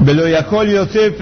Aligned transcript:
Yosef 0.00 1.20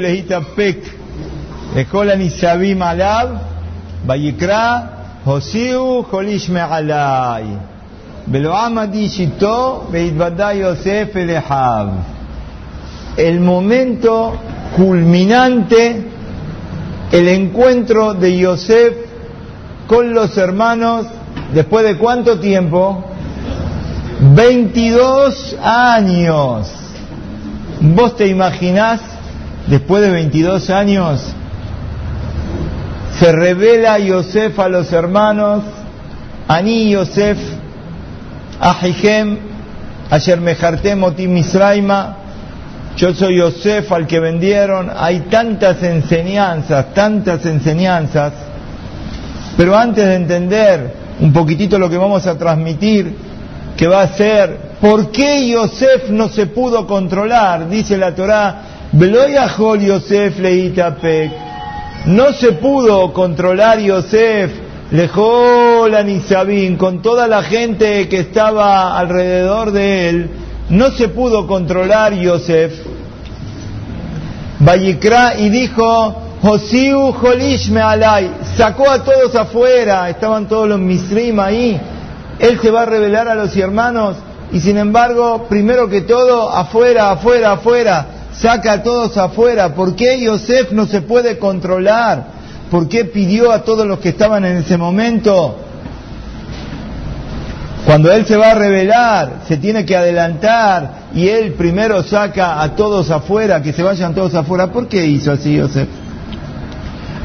Yosef 10.55 11.15
El 13.17 13.41
momento 13.41 14.37
culminante, 14.77 16.05
el 17.13 17.29
encuentro 17.29 18.15
de 18.15 18.39
Yosef 18.39 18.95
con 19.87 20.15
los 20.15 20.37
hermanos, 20.39 21.07
después 21.53 21.85
de 21.85 21.99
cuánto 21.99 22.41
tiempo? 22.41 23.05
22 24.35 25.57
años. 25.63 26.82
¿Vos 27.85 28.17
te 28.17 28.29
imaginás, 28.29 29.01
después 29.67 30.03
de 30.03 30.11
22 30.11 30.71
años, 30.71 31.21
se 33.19 33.33
revela 33.33 33.99
Yosef 33.99 34.57
a 34.61 34.69
los 34.69 34.93
hermanos, 34.93 35.65
Ani 36.47 36.91
Yosef, 36.91 37.39
Ahijem, 38.61 39.37
Ayer 40.11 40.41
Mejartem 40.41 41.03
Otim 41.03 41.33
Misraima, 41.33 42.19
yo 42.97 43.13
soy 43.15 43.39
Yosef 43.39 43.91
al 43.91 44.07
que 44.07 44.21
vendieron, 44.21 44.89
hay 44.97 45.23
tantas 45.29 45.83
enseñanzas, 45.83 46.95
tantas 46.95 47.45
enseñanzas, 47.47 48.33
pero 49.57 49.77
antes 49.77 50.07
de 50.07 50.15
entender 50.15 50.95
un 51.19 51.33
poquitito 51.33 51.81
lo 51.81 51.91
que 51.91 51.99
vamos 51.99 52.29
a 52.29 52.39
transmitir, 52.39 53.13
que 53.77 53.89
va 53.89 54.03
a 54.03 54.09
ser, 54.09 54.72
¿por 54.83 55.13
qué 55.13 55.49
Yosef 55.49 56.11
no 56.11 56.29
se 56.29 56.47
pudo 56.47 56.89
controlar? 56.89 57.69
Dice 57.71 57.97
la 57.97 58.13
Torá, 58.17 58.63
Yosef 58.93 60.41
leitapek. 60.41 61.31
No 62.07 62.33
se 62.33 62.51
pudo 62.53 63.13
controlar 63.13 63.79
Yosef, 63.79 64.51
lejó 64.91 65.87
la 65.89 66.03
Nisabín, 66.03 66.77
con 66.77 67.01
toda 67.01 67.29
la 67.29 67.45
gente 67.45 68.09
que 68.09 68.19
estaba 68.19 68.99
alrededor 68.99 69.71
de 69.71 70.09
él, 70.09 70.31
no 70.69 70.91
se 70.91 71.07
pudo 71.09 71.47
controlar 71.47 72.15
Yosef. 72.15 72.73
Vayikra 74.59 75.39
y 75.39 75.49
dijo, 75.49 76.23
Josiu 76.43 77.13
Jolish 77.13 77.71
me 77.71 77.81
alay, 77.81 78.33
sacó 78.57 78.91
a 78.91 79.05
todos 79.05 79.37
afuera, 79.37 80.11
estaban 80.11 80.49
todos 80.49 80.69
los 80.69 80.81
misrim 80.81 81.39
ahí. 81.39 81.81
Él 82.41 82.59
se 82.61 82.73
va 82.73 82.83
a 82.83 82.87
revelar 82.87 83.29
a 83.29 83.37
los 83.37 83.57
hermanos 83.57 84.17
y 84.53 84.61
sin 84.61 84.77
embargo, 84.77 85.47
primero 85.49 85.89
que 85.89 86.03
todo, 86.03 86.51
afuera, 86.51 87.11
afuera, 87.11 87.53
afuera, 87.53 88.07
saca 88.35 88.73
a 88.75 88.83
todos 88.83 89.17
afuera. 89.17 89.75
¿Por 89.75 89.97
qué 89.97 90.21
Yosef 90.21 90.73
no 90.73 90.85
se 90.85 91.01
puede 91.01 91.39
controlar? 91.39 92.27
¿Por 92.71 92.87
qué 92.87 93.07
pidió 93.07 93.51
a 93.51 93.65
todos 93.65 93.87
los 93.87 93.99
que 93.99 94.11
estaban 94.11 94.45
en 94.45 94.59
ese 94.59 94.77
momento? 94.77 95.57
Cuando 97.87 98.13
él 98.13 98.27
se 98.27 98.37
va 98.37 98.51
a 98.51 98.55
revelar, 98.55 99.41
se 99.49 99.57
tiene 99.57 99.87
que 99.87 99.97
adelantar 99.97 101.03
y 101.15 101.29
él 101.29 101.55
primero 101.55 102.03
saca 102.03 102.63
a 102.63 102.77
todos 102.77 103.11
afuera, 103.11 103.63
que 103.63 103.73
se 103.73 103.83
vayan 103.83 104.15
todos 104.15 104.35
afuera. 104.35 104.67
¿Por 104.67 104.87
qué 104.87 105.07
hizo 105.07 105.33
así 105.33 105.57
Yosef? 105.57 105.89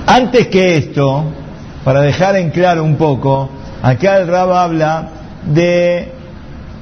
Antes 0.06 0.48
que 0.48 0.78
esto, 0.78 1.26
para 1.84 2.02
dejar 2.02 2.38
en 2.38 2.52
claro 2.52 2.86
un 2.86 2.96
poco, 2.96 3.50
acá 3.84 4.18
el 4.18 4.28
Rab 4.28 4.52
habla 4.54 5.10
de 5.46 6.17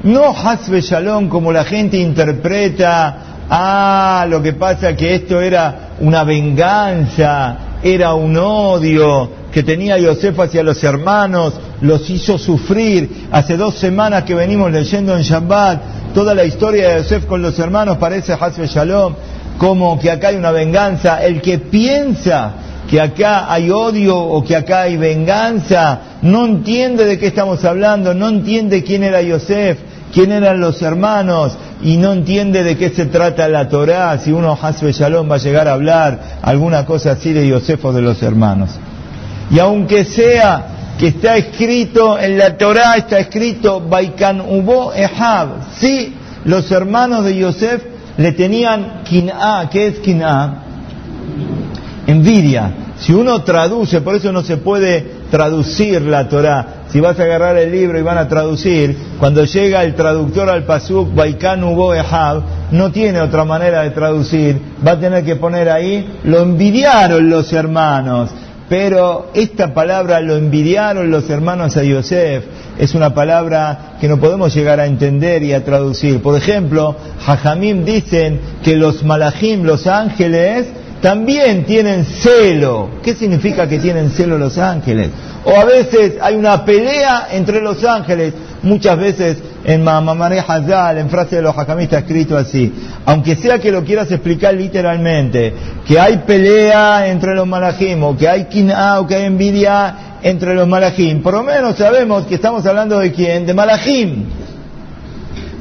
no 0.06 0.30
Hasbe 0.30 0.82
Shalom 0.82 1.28
como 1.28 1.52
la 1.52 1.64
gente 1.64 1.98
interpreta, 1.98 3.18
ah, 3.50 4.26
lo 4.30 4.42
que 4.42 4.54
pasa 4.54 4.96
que 4.96 5.16
esto 5.16 5.42
era 5.42 5.96
una 6.00 6.24
venganza, 6.24 7.58
era 7.84 8.14
un 8.14 8.38
odio 8.38 9.30
que 9.52 9.64
tenía 9.64 9.98
Yosef 9.98 10.40
hacia 10.40 10.64
los 10.64 10.84
hermanos, 10.84 11.54
los 11.82 12.10
hizo 12.10 12.38
sufrir. 12.38 13.28
Hace 13.32 13.58
dos 13.58 13.76
semanas 13.76 14.24
que 14.24 14.36
venimos 14.36 14.72
leyendo 14.72 15.16
en 15.16 15.24
Shabbat 15.24 16.14
toda 16.14 16.36
la 16.36 16.46
historia 16.46 16.90
de 16.90 16.98
Yosef 17.02 17.26
con 17.26 17.42
los 17.42 17.58
hermanos, 17.58 17.98
parece 17.98 18.34
Hasbe 18.34 18.68
Shalom, 18.68 19.16
como 19.58 20.00
que 20.00 20.12
acá 20.12 20.28
hay 20.28 20.36
una 20.36 20.52
venganza. 20.52 21.24
El 21.24 21.42
que 21.42 21.58
piensa 21.58 22.54
que 22.88 23.02
acá 23.02 23.52
hay 23.52 23.72
odio 23.72 24.18
o 24.18 24.44
que 24.44 24.56
acá 24.56 24.82
hay 24.82 24.98
venganza, 24.98 26.00
no 26.22 26.46
entiende 26.46 27.06
de 27.06 27.18
qué 27.18 27.28
estamos 27.28 27.66
hablando, 27.66 28.14
no 28.14 28.30
entiende 28.30 28.84
quién 28.84 29.04
era 29.04 29.22
Yosef, 29.22 29.80
quién 30.16 30.32
eran 30.32 30.62
los 30.62 30.82
hermanos 30.82 31.58
y 31.84 31.98
no 31.98 32.14
entiende 32.14 32.64
de 32.64 32.78
qué 32.78 32.90
se 32.90 33.06
trata 33.08 33.50
la 33.50 33.68
Torá, 33.68 34.18
si 34.18 34.32
uno 34.32 34.58
Hasbe 34.60 34.94
Shalom 34.94 35.30
va 35.30 35.36
a 35.36 35.40
llegar 35.40 35.68
a 35.68 35.74
hablar 35.74 36.38
alguna 36.42 36.86
cosa 36.86 37.12
así 37.12 37.34
de 37.34 37.46
Yosef 37.46 37.84
o 37.84 37.92
de 37.92 38.02
los 38.02 38.24
hermanos. 38.24 38.72
Y 39.52 39.60
aunque 39.60 40.06
sea 40.06 40.96
que 40.98 41.08
está 41.08 41.36
escrito 41.36 42.18
en 42.18 42.38
la 42.38 42.58
Torá, 42.58 42.96
está 42.96 43.20
escrito 43.20 43.82
Baikan 43.82 44.40
Ubo 44.40 44.94
Ehab, 44.94 45.50
sí, 45.80 46.16
los 46.46 46.72
hermanos 46.72 47.26
de 47.26 47.36
Yosef 47.36 47.84
le 48.16 48.32
tenían 48.32 49.02
Kin'a, 49.04 49.70
¿qué 49.70 49.88
es 49.88 50.00
Kin'a? 50.00 50.62
envidia. 52.08 52.72
Si 53.00 53.14
uno 53.14 53.44
traduce, 53.44 54.02
por 54.02 54.16
eso 54.16 54.32
no 54.32 54.42
se 54.42 54.58
puede 54.58 55.06
traducir 55.30 56.02
la 56.04 56.30
Torah. 56.30 56.85
Si 56.96 57.02
vas 57.02 57.20
a 57.20 57.24
agarrar 57.24 57.58
el 57.58 57.74
libro 57.74 58.00
y 58.00 58.04
van 58.04 58.18
a 58.18 58.30
traducir, 58.30 58.96
cuando 59.20 59.44
llega 59.44 59.84
el 59.84 59.96
traductor 59.96 60.50
al 60.50 60.64
Pasuk, 60.64 61.14
Baikan 61.14 61.62
Ubo 61.62 61.94
Ehab, 61.94 62.42
no 62.72 62.90
tiene 62.94 63.20
otra 63.20 63.44
manera 63.44 63.82
de 63.82 63.90
traducir. 63.90 64.62
Va 64.88 64.92
a 64.92 65.00
tener 65.02 65.26
que 65.26 65.36
poner 65.36 65.70
ahí, 65.70 66.20
lo 66.24 66.40
envidiaron 66.40 67.30
los 67.30 67.52
hermanos. 67.52 68.32
Pero 68.70 69.28
esta 69.34 69.74
palabra, 69.74 70.22
lo 70.22 70.38
envidiaron 70.38 71.12
los 71.12 71.30
hermanos 71.30 71.76
a 71.76 71.84
Yosef, 71.84 72.46
es 72.80 72.96
una 72.96 73.14
palabra 73.14 73.98
que 74.00 74.08
no 74.08 74.18
podemos 74.18 74.56
llegar 74.56 74.80
a 74.80 74.86
entender 74.86 75.44
y 75.44 75.52
a 75.52 75.66
traducir. 75.66 76.22
Por 76.22 76.38
ejemplo, 76.38 76.96
Jajamim 77.26 77.84
dicen 77.84 78.40
que 78.64 78.78
los 78.78 79.04
malachim, 79.04 79.64
los 79.64 79.86
ángeles, 79.86 80.68
también 81.02 81.66
tienen 81.66 82.06
celo. 82.06 82.90
¿Qué 83.04 83.16
significa 83.16 83.68
que 83.68 83.80
tienen 83.80 84.10
celo 84.12 84.38
los 84.38 84.58
ángeles? 84.58 85.10
O 85.44 85.52
a 85.56 85.66
veces 85.66 86.14
hay 86.22 86.36
una 86.36 86.66
pelea 86.66 87.28
entre 87.32 87.62
los 87.62 87.84
ángeles. 87.84 88.34
Muchas 88.64 88.98
veces 88.98 89.38
en 89.64 89.84
Mamamare 89.84 90.40
Hazal, 90.40 90.98
en 90.98 91.10
frase 91.10 91.38
de 91.38 91.42
los 91.44 91.56
está 91.58 92.00
escrito 92.00 92.38
así. 92.38 92.74
Aunque 93.06 93.36
sea 93.36 93.60
que 93.60 93.72
lo 93.72 93.84
quieras 93.84 94.12
explicar 94.12 94.54
literalmente, 94.54 95.54
que 95.88 96.00
hay 96.00 96.18
pelea 96.18 97.08
entre 97.08 97.36
los 97.36 97.46
malajim, 97.46 98.04
o 98.04 98.18
que 98.18 98.28
hay 98.28 98.46
quina 98.46 99.00
o 99.00 99.06
que 99.06 99.16
hay 99.16 99.26
envidia 99.26 100.18
entre 100.24 100.56
los 100.56 100.68
malajim. 100.68 101.22
Por 101.22 101.34
lo 101.36 101.44
menos 101.44 101.76
sabemos 101.76 102.26
que 102.26 102.36
estamos 102.36 102.66
hablando 102.66 102.98
de 103.00 103.12
quién? 103.12 103.46
De 103.46 103.54
malajim. 103.54 104.26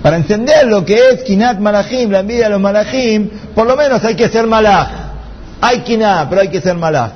Para 0.03 0.17
entender 0.17 0.67
lo 0.67 0.85
que 0.85 0.95
es 0.95 1.23
kinat 1.25 1.59
malajim, 1.61 2.11
la 2.11 2.21
envidia 2.21 2.45
de 2.45 2.51
los 2.51 2.61
malajim, 2.61 3.29
por 3.55 3.67
lo 3.67 3.75
menos 3.77 4.05
hay 4.05 4.15
que 4.15 4.29
ser 4.29 4.47
malaj. 4.47 5.04
Hay 5.67 5.79
quina, 5.79 6.27
pero 6.29 6.43
hay 6.43 6.49
que 6.49 6.61
ser 6.61 6.77
malá. 6.77 7.11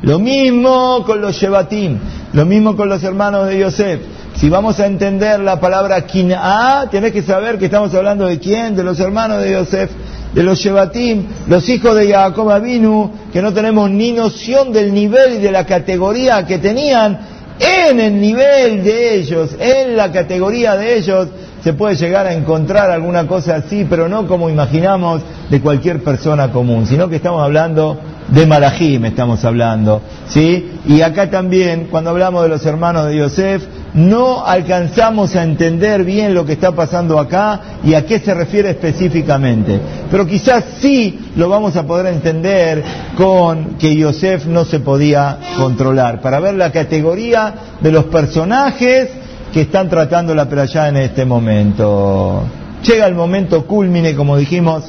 Lo 0.00 0.18
mismo 0.18 1.04
con 1.04 1.20
los 1.20 1.36
Shebatim, 1.36 1.98
lo 2.32 2.46
mismo 2.46 2.74
con 2.74 2.88
los 2.88 3.04
hermanos 3.04 3.46
de 3.46 3.58
Yosef. 3.58 4.00
Si 4.36 4.48
vamos 4.48 4.80
a 4.80 4.86
entender 4.86 5.38
la 5.40 5.60
palabra 5.60 6.06
quina, 6.06 6.88
tenés 6.90 7.12
que 7.12 7.20
saber 7.20 7.58
que 7.58 7.66
estamos 7.66 7.94
hablando 7.94 8.24
de 8.24 8.38
quién, 8.38 8.74
de 8.74 8.84
los 8.84 8.98
hermanos 9.00 9.42
de 9.42 9.52
Yosef, 9.52 9.90
de 10.32 10.42
los 10.42 10.58
Shebatim, 10.58 11.26
los 11.46 11.68
hijos 11.68 11.94
de 11.94 12.10
Jacob 12.10 12.50
Abinu, 12.50 13.12
que 13.34 13.42
no 13.42 13.52
tenemos 13.52 13.90
ni 13.90 14.12
noción 14.12 14.72
del 14.72 14.94
nivel 14.94 15.34
y 15.34 15.38
de 15.38 15.52
la 15.52 15.66
categoría 15.66 16.46
que 16.46 16.56
tenían 16.56 17.20
en 17.60 18.00
el 18.00 18.20
nivel 18.20 18.82
de 18.82 19.16
ellos, 19.16 19.50
en 19.58 19.96
la 19.96 20.10
categoría 20.10 20.76
de 20.76 20.96
ellos, 20.96 21.28
se 21.62 21.74
puede 21.74 21.94
llegar 21.94 22.26
a 22.26 22.32
encontrar 22.32 22.90
alguna 22.90 23.26
cosa 23.26 23.56
así, 23.56 23.86
pero 23.88 24.08
no 24.08 24.26
como 24.26 24.48
imaginamos 24.48 25.20
de 25.50 25.60
cualquier 25.60 26.02
persona 26.02 26.50
común, 26.50 26.86
sino 26.86 27.08
que 27.08 27.16
estamos 27.16 27.42
hablando 27.42 27.98
de 28.28 28.46
Malahim, 28.46 29.04
estamos 29.04 29.44
hablando, 29.44 30.00
¿sí? 30.28 30.72
Y 30.86 31.02
acá 31.02 31.30
también, 31.30 31.88
cuando 31.90 32.10
hablamos 32.10 32.44
de 32.44 32.48
los 32.48 32.64
hermanos 32.64 33.06
de 33.08 33.16
Yosef, 33.16 33.62
no 33.94 34.44
alcanzamos 34.44 35.34
a 35.34 35.42
entender 35.42 36.04
bien 36.04 36.34
lo 36.34 36.44
que 36.44 36.52
está 36.52 36.72
pasando 36.72 37.18
acá 37.18 37.60
y 37.84 37.94
a 37.94 38.06
qué 38.06 38.20
se 38.20 38.34
refiere 38.34 38.70
específicamente. 38.70 39.80
Pero 40.10 40.26
quizás 40.26 40.64
sí 40.80 41.30
lo 41.36 41.48
vamos 41.48 41.76
a 41.76 41.86
poder 41.86 42.06
entender 42.06 42.82
con 43.16 43.76
que 43.78 43.96
Yosef 43.96 44.46
no 44.46 44.64
se 44.64 44.80
podía 44.80 45.38
controlar, 45.56 46.20
para 46.20 46.40
ver 46.40 46.54
la 46.54 46.70
categoría 46.72 47.54
de 47.80 47.92
los 47.92 48.04
personajes 48.04 49.08
que 49.52 49.62
están 49.62 49.88
tratando 49.88 50.34
la 50.34 50.48
playa 50.48 50.88
en 50.88 50.96
este 50.96 51.24
momento. 51.24 52.44
Llega 52.84 53.06
el 53.06 53.14
momento 53.14 53.66
culmine, 53.66 54.14
como 54.14 54.36
dijimos, 54.36 54.84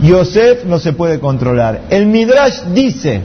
Yosef 0.00 0.64
no 0.64 0.78
se 0.78 0.92
puede 0.92 1.18
controlar. 1.18 1.82
El 1.90 2.06
Midrash 2.06 2.62
dice, 2.72 3.20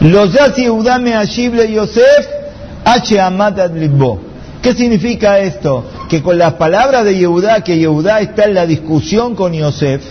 los 0.00 0.32
yasi 0.32 0.68
udame 0.68 1.14
ashible 1.14 1.70
Yosef, 1.70 2.26
h 2.84 3.16
libo. 3.74 4.20
¿Qué 4.62 4.74
significa 4.74 5.38
esto? 5.38 5.84
que 6.08 6.22
con 6.22 6.38
las 6.38 6.54
palabras 6.54 7.04
de 7.04 7.16
Yehudá, 7.16 7.62
que 7.62 7.78
Yehudá 7.78 8.20
está 8.20 8.44
en 8.44 8.54
la 8.54 8.66
discusión 8.66 9.34
con 9.34 9.52
Yosef, 9.52 10.02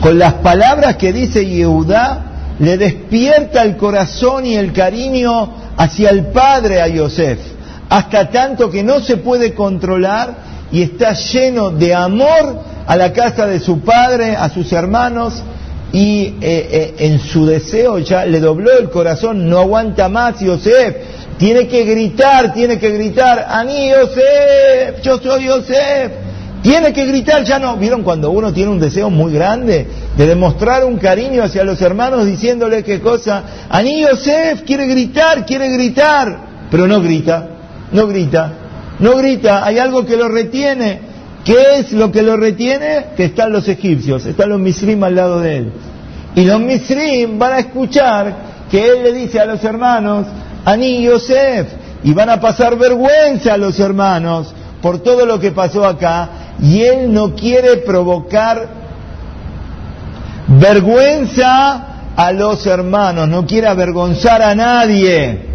con 0.00 0.18
las 0.18 0.34
palabras 0.34 0.96
que 0.96 1.12
dice 1.12 1.44
Yehudá, 1.44 2.54
le 2.58 2.78
despierta 2.78 3.62
el 3.62 3.76
corazón 3.76 4.46
y 4.46 4.54
el 4.54 4.72
cariño 4.72 5.52
hacia 5.76 6.10
el 6.10 6.28
padre 6.28 6.80
a 6.80 6.86
Yosef, 6.86 7.40
hasta 7.88 8.30
tanto 8.30 8.70
que 8.70 8.84
no 8.84 9.00
se 9.00 9.16
puede 9.16 9.54
controlar 9.54 10.54
y 10.70 10.82
está 10.82 11.14
lleno 11.14 11.70
de 11.70 11.94
amor 11.94 12.62
a 12.86 12.96
la 12.96 13.12
casa 13.12 13.46
de 13.46 13.58
su 13.58 13.80
padre, 13.80 14.36
a 14.36 14.48
sus 14.50 14.72
hermanos, 14.72 15.42
y 15.94 16.24
eh, 16.24 16.34
eh, 16.40 16.94
en 16.98 17.20
su 17.20 17.46
deseo 17.46 18.00
ya 18.00 18.26
le 18.26 18.40
dobló 18.40 18.76
el 18.76 18.90
corazón, 18.90 19.48
no 19.48 19.60
aguanta 19.60 20.08
más 20.08 20.40
Yosef, 20.40 20.96
tiene 21.38 21.68
que 21.68 21.84
gritar, 21.84 22.52
tiene 22.52 22.80
que 22.80 22.90
gritar, 22.90 23.46
Ani 23.48 23.90
Yosef, 23.90 25.00
yo 25.02 25.18
soy 25.18 25.44
Yosef, 25.44 26.10
tiene 26.62 26.92
que 26.92 27.06
gritar, 27.06 27.44
ya 27.44 27.60
no, 27.60 27.76
¿vieron 27.76 28.02
cuando 28.02 28.32
uno 28.32 28.52
tiene 28.52 28.72
un 28.72 28.80
deseo 28.80 29.08
muy 29.08 29.32
grande 29.34 29.86
de 30.16 30.26
demostrar 30.26 30.84
un 30.84 30.96
cariño 30.96 31.44
hacia 31.44 31.62
los 31.62 31.80
hermanos 31.80 32.26
diciéndole 32.26 32.82
qué 32.82 32.98
cosa? 32.98 33.44
Ani 33.68 34.00
Yosef 34.02 34.62
quiere 34.62 34.88
gritar, 34.88 35.46
quiere 35.46 35.68
gritar, 35.68 36.66
pero 36.72 36.88
no 36.88 37.00
grita, 37.00 37.50
no 37.92 38.08
grita, 38.08 38.52
no 38.98 39.16
grita, 39.16 39.64
hay 39.64 39.78
algo 39.78 40.04
que 40.04 40.16
lo 40.16 40.26
retiene. 40.26 41.13
¿Qué 41.44 41.78
es 41.78 41.92
lo 41.92 42.10
que 42.10 42.22
lo 42.22 42.36
retiene? 42.36 43.06
Que 43.16 43.24
están 43.24 43.52
los 43.52 43.68
egipcios, 43.68 44.24
están 44.24 44.48
los 44.48 44.60
misrim 44.60 45.04
al 45.04 45.14
lado 45.14 45.40
de 45.40 45.58
él. 45.58 45.72
Y 46.34 46.44
los 46.44 46.60
misrim 46.60 47.38
van 47.38 47.52
a 47.52 47.58
escuchar 47.58 48.34
que 48.70 48.86
él 48.86 49.02
le 49.02 49.12
dice 49.12 49.38
a 49.38 49.44
los 49.44 49.62
hermanos, 49.62 50.26
Ani 50.64 51.02
Yosef, 51.02 51.68
y 52.02 52.12
van 52.12 52.30
a 52.30 52.40
pasar 52.40 52.76
vergüenza 52.76 53.54
a 53.54 53.58
los 53.58 53.78
hermanos 53.78 54.54
por 54.80 55.00
todo 55.00 55.26
lo 55.26 55.38
que 55.38 55.52
pasó 55.52 55.84
acá, 55.84 56.28
y 56.60 56.82
él 56.82 57.12
no 57.12 57.34
quiere 57.34 57.78
provocar 57.78 58.66
vergüenza 60.48 61.86
a 62.16 62.32
los 62.32 62.66
hermanos, 62.66 63.28
no 63.28 63.46
quiere 63.46 63.66
avergonzar 63.66 64.40
a 64.42 64.54
nadie. 64.54 65.46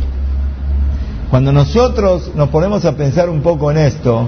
Cuando 1.30 1.52
nosotros 1.52 2.32
nos 2.36 2.50
ponemos 2.50 2.86
a 2.86 2.96
pensar 2.96 3.30
un 3.30 3.42
poco 3.42 3.72
en 3.72 3.78
esto, 3.78 4.28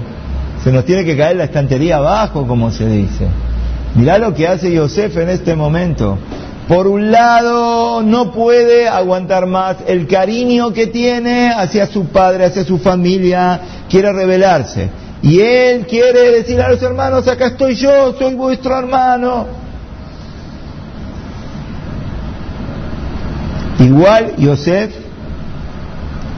se 0.62 0.70
nos 0.70 0.84
tiene 0.84 1.04
que 1.04 1.16
caer 1.16 1.36
la 1.36 1.44
estantería 1.44 1.96
abajo, 1.96 2.46
como 2.46 2.70
se 2.70 2.86
dice. 2.86 3.26
Mirá 3.94 4.18
lo 4.18 4.32
que 4.32 4.46
hace 4.46 4.72
Yosef 4.72 5.16
en 5.16 5.28
este 5.28 5.56
momento. 5.56 6.18
Por 6.68 6.86
un 6.86 7.10
lado, 7.10 8.02
no 8.02 8.32
puede 8.32 8.88
aguantar 8.88 9.46
más 9.46 9.78
el 9.86 10.06
cariño 10.06 10.72
que 10.72 10.86
tiene 10.86 11.52
hacia 11.52 11.86
su 11.86 12.06
padre, 12.06 12.44
hacia 12.44 12.64
su 12.64 12.78
familia, 12.78 13.60
quiere 13.90 14.12
rebelarse. 14.12 14.88
Y 15.22 15.40
él 15.40 15.86
quiere 15.86 16.30
decir 16.30 16.60
a 16.60 16.70
los 16.70 16.82
hermanos, 16.82 17.26
acá 17.26 17.48
estoy 17.48 17.74
yo, 17.74 18.14
soy 18.18 18.34
vuestro 18.34 18.78
hermano. 18.78 19.46
Igual 23.80 24.36
Yosef, 24.38 24.94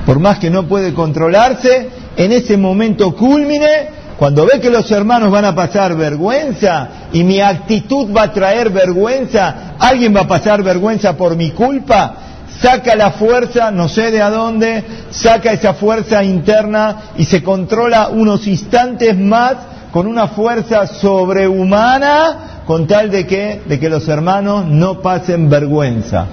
por 0.07 0.19
más 0.19 0.39
que 0.39 0.51
no 0.51 0.67
puede 0.67 0.95
controlarse, 0.95 1.91
en 2.17 2.33
ese 2.33 2.57
momento 2.57 3.15
culmine 3.15 4.04
cuando 4.19 4.47
ve 4.47 4.61
que 4.61 4.71
los 4.71 4.91
hermanos 4.91 5.31
van 5.31 5.45
a 5.45 5.55
pasar 5.55 5.97
vergüenza 5.97 6.89
y 7.13 7.25
mi 7.25 7.41
actitud 7.41 8.15
va 8.15 8.23
a 8.23 8.33
traer 8.33 8.71
vergüenza, 8.71 9.75
alguien 9.79 10.15
va 10.15 10.21
a 10.21 10.29
pasar 10.29 10.63
vergüenza 10.63 11.17
por 11.17 11.37
mi 11.37 11.51
culpa, 11.51 12.15
saca 12.61 12.95
la 12.95 13.11
fuerza, 13.13 13.71
no 13.71 13.89
sé 13.89 14.11
de 14.11 14.23
a 14.23 14.31
dónde, 14.31 14.85
saca 15.11 15.53
esa 15.53 15.75
fuerza 15.75 16.23
interna 16.23 17.13
y 17.17 17.25
se 17.25 17.43
controla 17.43 18.09
unos 18.09 18.47
instantes 18.47 19.19
más 19.19 19.55
con 19.93 20.07
una 20.07 20.29
fuerza 20.29 20.87
sobrehumana 20.87 22.63
con 22.67 22.87
tal 22.87 23.11
de 23.11 23.27
que, 23.27 23.63
de 23.67 23.79
que 23.79 23.89
los 23.89 24.09
hermanos 24.09 24.65
no 24.67 25.01
pasen 25.01 25.51
vergüenza. 25.51 26.27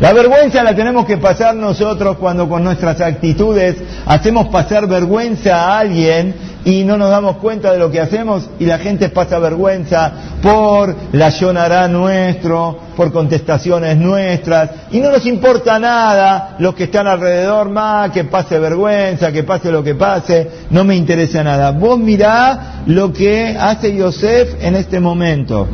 La 0.00 0.12
vergüenza 0.12 0.62
la 0.62 0.76
tenemos 0.76 1.06
que 1.06 1.16
pasar 1.16 1.56
nosotros 1.56 2.18
cuando 2.18 2.48
con 2.48 2.62
nuestras 2.62 3.00
actitudes 3.00 3.76
hacemos 4.06 4.46
pasar 4.46 4.86
vergüenza 4.86 5.56
a 5.56 5.80
alguien 5.80 6.36
y 6.64 6.84
no 6.84 6.96
nos 6.96 7.10
damos 7.10 7.38
cuenta 7.38 7.72
de 7.72 7.78
lo 7.78 7.90
que 7.90 8.00
hacemos 8.00 8.48
y 8.60 8.66
la 8.66 8.78
gente 8.78 9.08
pasa 9.08 9.40
vergüenza 9.40 10.12
por 10.40 10.94
la 11.10 11.30
llonará 11.30 11.88
nuestro, 11.88 12.78
por 12.96 13.10
contestaciones 13.10 13.96
nuestras 13.96 14.70
y 14.92 15.00
no 15.00 15.10
nos 15.10 15.26
importa 15.26 15.80
nada 15.80 16.54
los 16.60 16.76
que 16.76 16.84
están 16.84 17.08
alrededor 17.08 17.68
más, 17.68 18.12
que 18.12 18.22
pase 18.22 18.60
vergüenza, 18.60 19.32
que 19.32 19.42
pase 19.42 19.72
lo 19.72 19.82
que 19.82 19.96
pase, 19.96 20.48
no 20.70 20.84
me 20.84 20.94
interesa 20.94 21.42
nada. 21.42 21.72
Vos 21.72 21.98
mirá 21.98 22.82
lo 22.86 23.12
que 23.12 23.56
hace 23.58 23.96
Yosef 23.96 24.62
en 24.62 24.76
este 24.76 25.00
momento. 25.00 25.66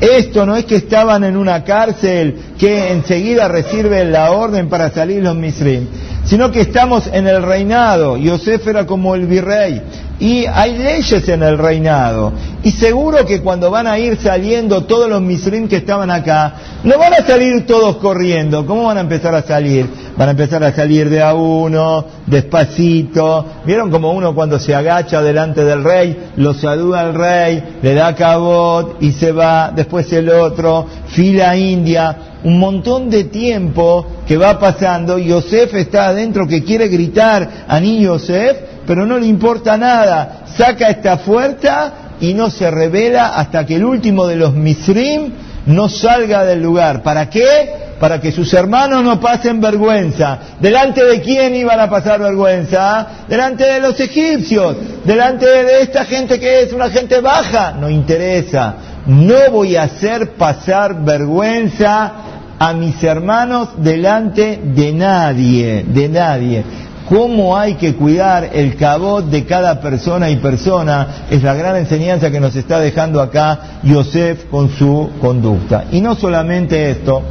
Esto 0.00 0.46
no 0.46 0.56
es 0.56 0.64
que 0.64 0.76
estaban 0.76 1.24
en 1.24 1.36
una 1.36 1.64
cárcel 1.64 2.36
que 2.56 2.92
enseguida 2.92 3.48
reciben 3.48 4.12
la 4.12 4.30
orden 4.30 4.68
para 4.68 4.90
salir 4.90 5.22
los 5.22 5.34
misrim, 5.34 5.86
sino 6.24 6.52
que 6.52 6.60
estamos 6.60 7.08
en 7.12 7.26
el 7.26 7.42
reinado. 7.42 8.16
Yosef 8.16 8.66
era 8.68 8.86
como 8.86 9.14
el 9.16 9.26
virrey 9.26 9.82
y 10.20 10.46
hay 10.46 10.76
leyes 10.76 11.28
en 11.28 11.42
el 11.42 11.58
reinado. 11.58 12.32
Y 12.62 12.72
seguro 12.72 13.24
que 13.24 13.40
cuando 13.40 13.70
van 13.70 13.86
a 13.86 13.98
ir 13.98 14.18
saliendo 14.18 14.84
todos 14.84 15.08
los 15.08 15.22
misrim 15.22 15.68
que 15.68 15.76
estaban 15.76 16.10
acá, 16.10 16.54
no 16.82 16.98
van 16.98 17.14
a 17.14 17.26
salir 17.26 17.66
todos 17.66 17.96
corriendo. 17.96 18.66
¿Cómo 18.66 18.84
van 18.84 18.98
a 18.98 19.02
empezar 19.02 19.34
a 19.34 19.42
salir? 19.42 19.86
Van 20.16 20.28
a 20.28 20.32
empezar 20.32 20.64
a 20.64 20.72
salir 20.72 21.08
de 21.08 21.22
a 21.22 21.34
uno, 21.34 22.04
despacito. 22.26 23.46
¿Vieron 23.64 23.90
como 23.90 24.10
uno 24.12 24.34
cuando 24.34 24.58
se 24.58 24.74
agacha 24.74 25.22
delante 25.22 25.64
del 25.64 25.84
rey, 25.84 26.30
lo 26.36 26.52
saluda 26.52 27.00
al 27.00 27.14
rey, 27.14 27.78
le 27.80 27.94
da 27.94 28.14
cabot 28.14 28.96
y 29.00 29.12
se 29.12 29.30
va, 29.30 29.72
después 29.74 30.12
el 30.12 30.28
otro, 30.30 30.86
fila 31.08 31.56
india, 31.56 32.16
un 32.44 32.58
montón 32.58 33.10
de 33.10 33.24
tiempo 33.24 34.06
que 34.26 34.36
va 34.36 34.58
pasando. 34.58 35.18
Yosef 35.18 35.74
está 35.74 36.08
adentro 36.08 36.46
que 36.46 36.64
quiere 36.64 36.88
gritar 36.88 37.66
a 37.68 37.80
ni 37.80 38.00
Yosef, 38.02 38.56
pero 38.88 39.04
no 39.04 39.18
le 39.18 39.26
importa 39.26 39.76
nada. 39.76 40.44
Saca 40.56 40.88
esta 40.88 41.18
fuerza 41.18 41.92
y 42.22 42.32
no 42.32 42.48
se 42.48 42.70
revela 42.70 43.36
hasta 43.36 43.66
que 43.66 43.76
el 43.76 43.84
último 43.84 44.26
de 44.26 44.36
los 44.36 44.54
Misrim 44.54 45.30
no 45.66 45.90
salga 45.90 46.46
del 46.46 46.62
lugar. 46.62 47.02
¿Para 47.02 47.28
qué? 47.28 47.96
Para 48.00 48.18
que 48.18 48.32
sus 48.32 48.50
hermanos 48.54 49.04
no 49.04 49.20
pasen 49.20 49.60
vergüenza. 49.60 50.38
¿Delante 50.58 51.04
de 51.04 51.20
quién 51.20 51.54
iban 51.54 51.78
a 51.78 51.90
pasar 51.90 52.18
vergüenza? 52.18 53.06
Delante 53.28 53.64
de 53.64 53.80
los 53.80 54.00
egipcios. 54.00 54.76
Delante 55.04 55.44
de 55.44 55.82
esta 55.82 56.06
gente 56.06 56.40
que 56.40 56.62
es 56.62 56.72
una 56.72 56.88
gente 56.88 57.20
baja. 57.20 57.72
No 57.72 57.90
interesa. 57.90 58.74
No 59.06 59.50
voy 59.50 59.76
a 59.76 59.82
hacer 59.82 60.30
pasar 60.30 61.04
vergüenza 61.04 62.12
a 62.58 62.72
mis 62.72 63.04
hermanos 63.04 63.68
delante 63.76 64.58
de 64.64 64.92
nadie. 64.92 65.84
De 65.86 66.08
nadie 66.08 66.87
cómo 67.08 67.56
hay 67.56 67.74
que 67.74 67.94
cuidar 67.94 68.50
el 68.52 68.76
cabot 68.76 69.24
de 69.24 69.44
cada 69.44 69.80
persona 69.80 70.30
y 70.30 70.36
persona, 70.36 71.26
es 71.30 71.42
la 71.42 71.54
gran 71.54 71.76
enseñanza 71.76 72.30
que 72.30 72.40
nos 72.40 72.54
está 72.54 72.78
dejando 72.80 73.20
acá 73.20 73.80
Yosef 73.82 74.44
con 74.50 74.70
su 74.70 75.10
conducta. 75.20 75.84
Y 75.90 76.00
no 76.00 76.14
solamente 76.14 76.90
esto, 76.90 77.22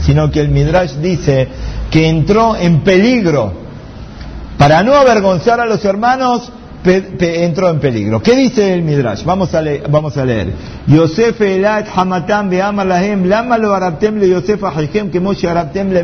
sino 0.00 0.30
que 0.30 0.40
el 0.40 0.48
Midrash 0.48 0.94
dice 0.94 1.48
que 1.90 2.08
entró 2.08 2.56
en 2.56 2.80
peligro 2.80 3.52
para 4.58 4.82
no 4.82 4.94
avergonzar 4.94 5.60
a 5.60 5.66
los 5.66 5.84
hermanos, 5.84 6.50
entró 6.84 7.70
en 7.70 7.80
peligro. 7.80 8.20
¿Qué 8.20 8.36
dice 8.36 8.74
el 8.74 8.82
Midrash? 8.82 9.24
Vamos 9.24 9.54
a, 9.54 9.62
leer, 9.62 9.88
vamos 9.88 10.16
a 10.16 10.24
leer. 10.24 10.52
Yosef 10.86 11.40
elat 11.40 11.86
hamatam 11.94 12.50
be'amar 12.50 12.86
lahem, 12.86 13.26
lama 13.26 13.56
lo 13.56 13.72
arabtem 13.72 14.18
le 14.18 14.28
Yosef 14.28 14.62
ahikem 14.62 15.10
que 15.10 15.20
Moshe 15.20 15.48
arabtem 15.48 15.92
le. 15.92 16.02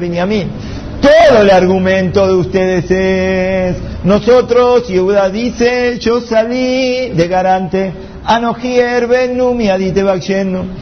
Todo 1.01 1.41
el 1.41 1.51
argumento 1.51 2.27
de 2.27 2.35
ustedes 2.35 2.91
es, 2.91 3.77
nosotros, 4.05 4.87
Yehuda 4.87 5.31
dice, 5.31 5.99
yo 5.99 6.21
salí 6.21 7.09
de 7.11 7.27
garante, 7.27 7.93
adite 8.25 10.05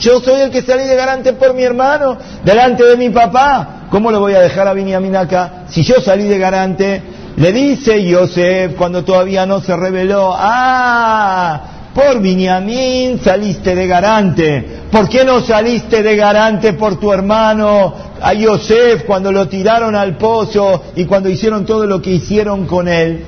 Yo 0.00 0.20
soy 0.20 0.40
el 0.40 0.50
que 0.50 0.62
salí 0.62 0.84
de 0.84 0.96
garante 0.96 1.34
por 1.34 1.54
mi 1.54 1.62
hermano, 1.62 2.18
delante 2.44 2.84
de 2.84 2.96
mi 2.96 3.10
papá. 3.10 3.86
¿Cómo 3.90 4.10
lo 4.10 4.18
voy 4.18 4.34
a 4.34 4.40
dejar 4.40 4.66
a 4.66 4.74
Binyamin 4.74 5.14
acá? 5.14 5.64
Si 5.68 5.82
yo 5.82 6.00
salí 6.00 6.24
de 6.24 6.38
garante, 6.38 7.02
le 7.36 7.52
dice 7.52 8.04
Yosef 8.04 8.74
cuando 8.74 9.04
todavía 9.04 9.46
no 9.46 9.60
se 9.60 9.76
reveló, 9.76 10.34
ah, 10.36 11.90
por 11.94 12.20
Binyamin 12.20 13.20
saliste 13.20 13.74
de 13.74 13.86
garante. 13.86 14.77
¿Por 14.90 15.08
qué 15.08 15.24
no 15.24 15.40
saliste 15.40 16.02
de 16.02 16.16
garante 16.16 16.72
por 16.72 16.98
tu 16.98 17.12
hermano 17.12 17.94
a 18.20 18.32
Yosef 18.32 19.04
cuando 19.04 19.32
lo 19.32 19.48
tiraron 19.48 19.94
al 19.94 20.16
pozo 20.16 20.84
y 20.96 21.04
cuando 21.04 21.28
hicieron 21.28 21.64
todo 21.64 21.86
lo 21.86 22.00
que 22.00 22.10
hicieron 22.10 22.66
con 22.66 22.88
él. 22.88 23.24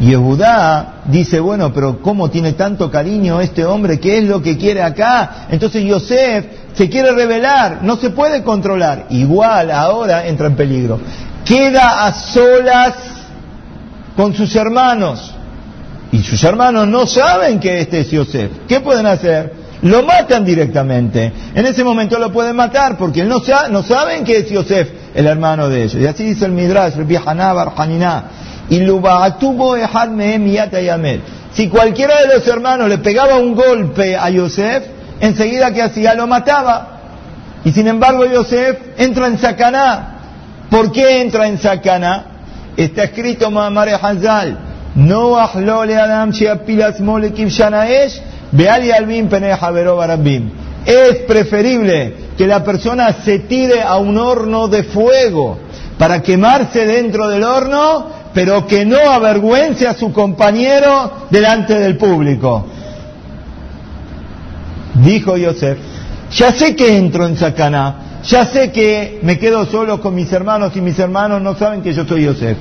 Yehudá 0.00 1.02
dice, 1.06 1.38
bueno, 1.38 1.72
pero 1.72 2.02
¿cómo 2.02 2.28
tiene 2.28 2.52
tanto 2.52 2.90
cariño 2.90 3.40
este 3.40 3.64
hombre? 3.64 4.00
¿Qué 4.00 4.18
es 4.18 4.24
lo 4.24 4.42
que 4.42 4.58
quiere 4.58 4.82
acá? 4.82 5.46
Entonces 5.50 5.84
Yosef 5.84 6.46
se 6.74 6.90
quiere 6.90 7.12
revelar, 7.12 7.78
no 7.82 7.96
se 7.96 8.10
puede 8.10 8.42
controlar. 8.42 9.06
Igual 9.10 9.70
ahora 9.70 10.26
entra 10.26 10.48
en 10.48 10.56
peligro. 10.56 11.00
Queda 11.44 12.06
a 12.06 12.12
solas 12.12 12.94
con 14.16 14.34
sus 14.34 14.54
hermanos. 14.56 15.32
y 16.10 16.22
sus 16.22 16.42
hermanos 16.44 16.86
no 16.86 17.06
saben 17.06 17.58
que 17.58 17.80
este 17.80 18.00
es 18.00 18.10
Yosef. 18.10 18.50
¿Qué 18.68 18.80
pueden 18.80 19.06
hacer? 19.06 19.63
Lo 19.84 20.02
matan 20.02 20.44
directamente. 20.46 21.30
En 21.54 21.66
ese 21.66 21.84
momento 21.84 22.18
lo 22.18 22.32
pueden 22.32 22.56
matar 22.56 22.96
porque 22.96 23.22
no, 23.22 23.42
no 23.70 23.82
saben 23.82 24.24
que 24.24 24.38
es 24.38 24.48
Yosef, 24.48 24.88
el 25.14 25.26
hermano 25.26 25.68
de 25.68 25.84
ellos. 25.84 26.00
Y 26.00 26.06
así 26.06 26.24
dice 26.24 26.46
el 26.46 26.52
Midrash, 26.52 26.94
Rabbi 26.96 27.16
Haná 27.16 28.24
Y 28.70 28.78
Si 31.52 31.68
cualquiera 31.68 32.20
de 32.22 32.34
los 32.34 32.48
hermanos 32.48 32.88
le 32.88 32.96
pegaba 32.96 33.36
un 33.36 33.54
golpe 33.54 34.16
a 34.16 34.30
Yosef, 34.30 34.84
enseguida 35.20 35.70
que 35.74 35.82
hacía 35.82 36.14
lo 36.14 36.26
mataba. 36.26 37.00
Y 37.62 37.72
sin 37.72 37.86
embargo 37.86 38.24
Yosef 38.24 38.78
entra 38.96 39.26
en 39.26 39.36
Sacaná. 39.36 40.16
¿Por 40.70 40.92
qué 40.92 41.20
entra 41.20 41.46
en 41.46 41.58
Sacaná? 41.58 42.24
Está 42.74 43.04
escrito 43.04 43.50
Mamare 43.50 43.92
Hazal. 43.92 44.58
No 44.94 45.36
le 45.84 45.96
adam 45.96 46.32
Es 50.86 51.16
preferible 51.26 52.14
que 52.36 52.46
la 52.46 52.62
persona 52.62 53.12
se 53.24 53.40
tire 53.40 53.82
a 53.82 53.96
un 53.96 54.18
horno 54.18 54.68
de 54.68 54.84
fuego 54.84 55.58
para 55.98 56.22
quemarse 56.22 56.86
dentro 56.86 57.28
del 57.28 57.42
horno, 57.42 58.06
pero 58.32 58.66
que 58.66 58.84
no 58.84 58.98
avergüence 58.98 59.86
a 59.86 59.94
su 59.94 60.12
compañero 60.12 61.26
delante 61.30 61.78
del 61.78 61.96
público. 61.96 62.66
Dijo 64.94 65.36
Yosef, 65.36 65.78
ya 66.32 66.52
sé 66.52 66.76
que 66.76 66.96
entro 66.96 67.26
en 67.26 67.36
Sacaná, 67.36 68.20
ya 68.24 68.46
sé 68.46 68.70
que 68.70 69.18
me 69.22 69.38
quedo 69.38 69.66
solo 69.66 70.00
con 70.00 70.14
mis 70.14 70.32
hermanos 70.32 70.76
y 70.76 70.80
mis 70.80 70.98
hermanos 70.98 71.42
no 71.42 71.56
saben 71.56 71.82
que 71.82 71.92
yo 71.92 72.04
soy 72.04 72.24
Yosef. 72.24 72.56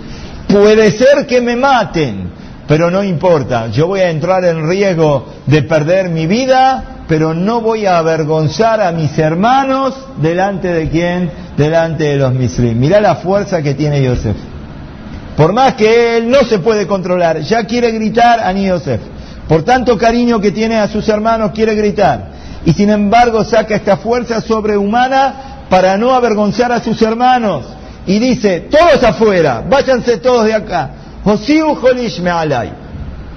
Puede 0.47 0.91
ser 0.91 1.25
que 1.25 1.41
me 1.41 1.55
maten, 1.55 2.29
pero 2.73 2.89
no 2.89 3.03
importa. 3.03 3.67
Yo 3.67 3.85
voy 3.85 3.99
a 3.99 4.09
entrar 4.09 4.43
en 4.45 4.67
riesgo 4.67 5.27
de 5.45 5.61
perder 5.61 6.09
mi 6.09 6.25
vida, 6.25 7.03
pero 7.07 7.35
no 7.35 7.61
voy 7.61 7.85
a 7.85 7.99
avergonzar 7.99 8.81
a 8.81 8.91
mis 8.91 9.15
hermanos 9.19 9.95
delante 10.19 10.73
de 10.73 10.89
quién? 10.89 11.29
Delante 11.55 12.05
de 12.05 12.15
los 12.15 12.33
misrim. 12.33 12.79
Mirá 12.79 12.99
la 12.99 13.17
fuerza 13.17 13.61
que 13.61 13.75
tiene 13.75 14.01
Yosef. 14.01 14.35
Por 15.37 15.53
más 15.53 15.75
que 15.75 16.17
él 16.17 16.31
no 16.31 16.39
se 16.45 16.57
puede 16.57 16.87
controlar, 16.87 17.41
ya 17.41 17.63
quiere 17.65 17.91
gritar 17.91 18.39
a 18.39 18.51
Yosef. 18.53 19.01
Por 19.47 19.61
tanto 19.61 19.95
cariño 19.95 20.41
que 20.41 20.51
tiene 20.51 20.77
a 20.77 20.87
sus 20.87 21.07
hermanos, 21.09 21.51
quiere 21.53 21.75
gritar. 21.75 22.31
Y 22.65 22.73
sin 22.73 22.89
embargo 22.89 23.43
saca 23.43 23.75
esta 23.75 23.97
fuerza 23.97 24.41
sobrehumana 24.41 25.67
para 25.69 25.95
no 25.95 26.11
avergonzar 26.11 26.71
a 26.71 26.79
sus 26.79 26.99
hermanos. 27.03 27.65
Y 28.07 28.17
dice, 28.17 28.61
todos 28.61 29.03
afuera, 29.03 29.63
váyanse 29.69 30.17
todos 30.17 30.45
de 30.45 30.55
acá. 30.55 31.02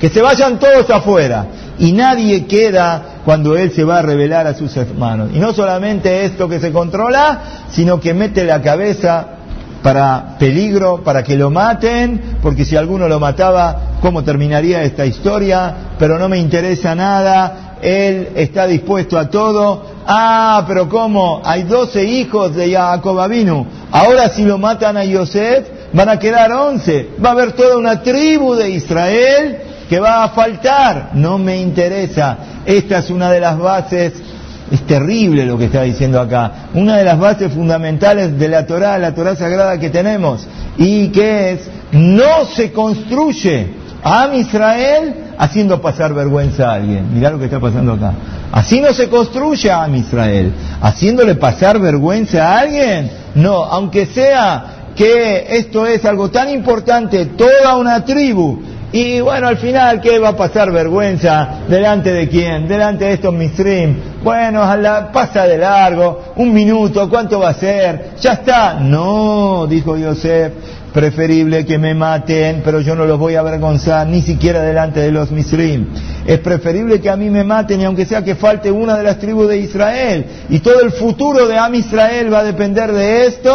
Que 0.00 0.08
se 0.10 0.20
vayan 0.20 0.58
todos 0.58 0.90
afuera. 0.90 1.46
Y 1.78 1.92
nadie 1.92 2.46
queda 2.46 3.20
cuando 3.24 3.56
él 3.56 3.70
se 3.72 3.84
va 3.84 3.98
a 3.98 4.02
revelar 4.02 4.46
a 4.46 4.54
sus 4.54 4.76
hermanos. 4.76 5.30
Y 5.34 5.38
no 5.38 5.52
solamente 5.52 6.24
esto 6.24 6.48
que 6.48 6.60
se 6.60 6.72
controla, 6.72 7.66
sino 7.70 8.00
que 8.00 8.14
mete 8.14 8.44
la 8.44 8.62
cabeza 8.62 9.28
para 9.82 10.36
peligro, 10.38 11.04
para 11.04 11.22
que 11.22 11.36
lo 11.36 11.50
maten, 11.50 12.38
porque 12.42 12.64
si 12.64 12.76
alguno 12.76 13.08
lo 13.08 13.20
mataba, 13.20 13.98
¿cómo 14.00 14.24
terminaría 14.24 14.82
esta 14.82 15.06
historia? 15.06 15.74
Pero 15.98 16.18
no 16.18 16.28
me 16.28 16.38
interesa 16.38 16.94
nada, 16.94 17.76
él 17.82 18.30
está 18.34 18.66
dispuesto 18.66 19.18
a 19.18 19.28
todo. 19.28 19.84
Ah, 20.06 20.64
pero 20.66 20.88
¿cómo? 20.88 21.40
Hay 21.44 21.64
doce 21.64 22.04
hijos 22.04 22.54
de 22.54 22.72
Jacob 22.72 23.20
Avinu. 23.20 23.66
Ahora 23.92 24.28
si 24.30 24.44
lo 24.44 24.58
matan 24.58 24.96
a 24.96 25.04
Yosef, 25.04 25.68
van 25.96 26.10
a 26.10 26.18
quedar 26.18 26.52
once. 26.52 27.08
Va 27.24 27.30
a 27.30 27.32
haber 27.32 27.52
toda 27.52 27.78
una 27.78 28.02
tribu 28.02 28.54
de 28.54 28.68
Israel 28.70 29.58
que 29.88 29.98
va 29.98 30.24
a 30.24 30.28
faltar. 30.28 31.10
No 31.14 31.38
me 31.38 31.56
interesa. 31.56 32.36
Esta 32.66 32.98
es 32.98 33.08
una 33.08 33.30
de 33.30 33.40
las 33.40 33.58
bases, 33.58 34.12
es 34.70 34.82
terrible 34.82 35.46
lo 35.46 35.56
que 35.56 35.66
está 35.66 35.82
diciendo 35.82 36.20
acá, 36.20 36.68
una 36.74 36.96
de 36.96 37.04
las 37.04 37.18
bases 37.18 37.52
fundamentales 37.52 38.38
de 38.38 38.48
la 38.48 38.66
Torah, 38.66 38.98
la 38.98 39.14
Torah 39.14 39.36
sagrada 39.36 39.78
que 39.78 39.88
tenemos, 39.88 40.46
y 40.76 41.08
que 41.08 41.52
es, 41.52 41.60
no 41.92 42.44
se 42.44 42.72
construye 42.72 43.68
a 44.02 44.28
Israel 44.34 45.14
haciendo 45.38 45.80
pasar 45.80 46.12
vergüenza 46.12 46.70
a 46.70 46.74
alguien. 46.74 47.14
Mirá 47.14 47.30
lo 47.30 47.38
que 47.38 47.46
está 47.46 47.60
pasando 47.60 47.94
acá. 47.94 48.12
Así 48.52 48.80
no 48.80 48.92
se 48.92 49.08
construye 49.08 49.70
a 49.70 49.88
Israel. 49.88 50.52
Haciéndole 50.80 51.36
pasar 51.36 51.78
vergüenza 51.78 52.48
a 52.48 52.58
alguien. 52.60 53.10
No, 53.34 53.64
aunque 53.64 54.06
sea 54.06 54.75
que 54.96 55.46
esto 55.58 55.86
es 55.86 56.04
algo 56.04 56.30
tan 56.30 56.48
importante, 56.50 57.26
toda 57.26 57.76
una 57.76 58.04
tribu. 58.04 58.58
Y 58.92 59.20
bueno, 59.20 59.48
al 59.48 59.58
final, 59.58 60.00
¿qué 60.00 60.18
va 60.18 60.30
a 60.30 60.36
pasar 60.36 60.72
vergüenza? 60.72 61.60
¿Delante 61.68 62.12
de 62.12 62.28
quién? 62.28 62.66
Delante 62.66 63.04
de 63.04 63.12
estos 63.14 63.34
misrim. 63.34 63.96
Bueno, 64.24 64.62
pasa 65.12 65.46
de 65.46 65.58
largo, 65.58 66.32
un 66.36 66.52
minuto, 66.52 67.08
¿cuánto 67.10 67.40
va 67.40 67.50
a 67.50 67.54
ser? 67.54 68.12
Ya 68.20 68.34
está. 68.34 68.74
No, 68.80 69.66
dijo 69.66 69.98
Yosef, 69.98 70.52
preferible 70.96 71.66
que 71.66 71.76
me 71.76 71.94
maten, 71.94 72.62
pero 72.64 72.80
yo 72.80 72.94
no 72.94 73.04
los 73.04 73.18
voy 73.18 73.34
a 73.34 73.40
avergonzar 73.40 74.06
ni 74.06 74.22
siquiera 74.22 74.62
delante 74.62 75.00
de 75.00 75.12
los 75.12 75.30
misrim. 75.30 75.88
Es 76.26 76.38
preferible 76.38 77.02
que 77.02 77.10
a 77.10 77.16
mí 77.16 77.28
me 77.28 77.44
maten 77.44 77.82
y 77.82 77.84
aunque 77.84 78.06
sea 78.06 78.24
que 78.24 78.34
falte 78.34 78.70
una 78.70 78.96
de 78.96 79.02
las 79.02 79.18
tribus 79.18 79.46
de 79.48 79.58
Israel 79.58 80.24
y 80.48 80.60
todo 80.60 80.80
el 80.80 80.92
futuro 80.92 81.46
de 81.46 81.58
Am 81.58 81.74
Israel 81.74 82.32
va 82.32 82.38
a 82.38 82.44
depender 82.44 82.92
de 82.92 83.26
esto, 83.26 83.52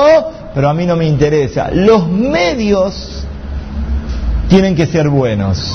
pero 0.53 0.69
a 0.69 0.73
mí 0.73 0.85
no 0.85 0.95
me 0.95 1.05
interesa. 1.05 1.69
Los 1.71 2.07
medios 2.09 3.25
tienen 4.49 4.75
que 4.75 4.85
ser 4.85 5.09
buenos. 5.09 5.73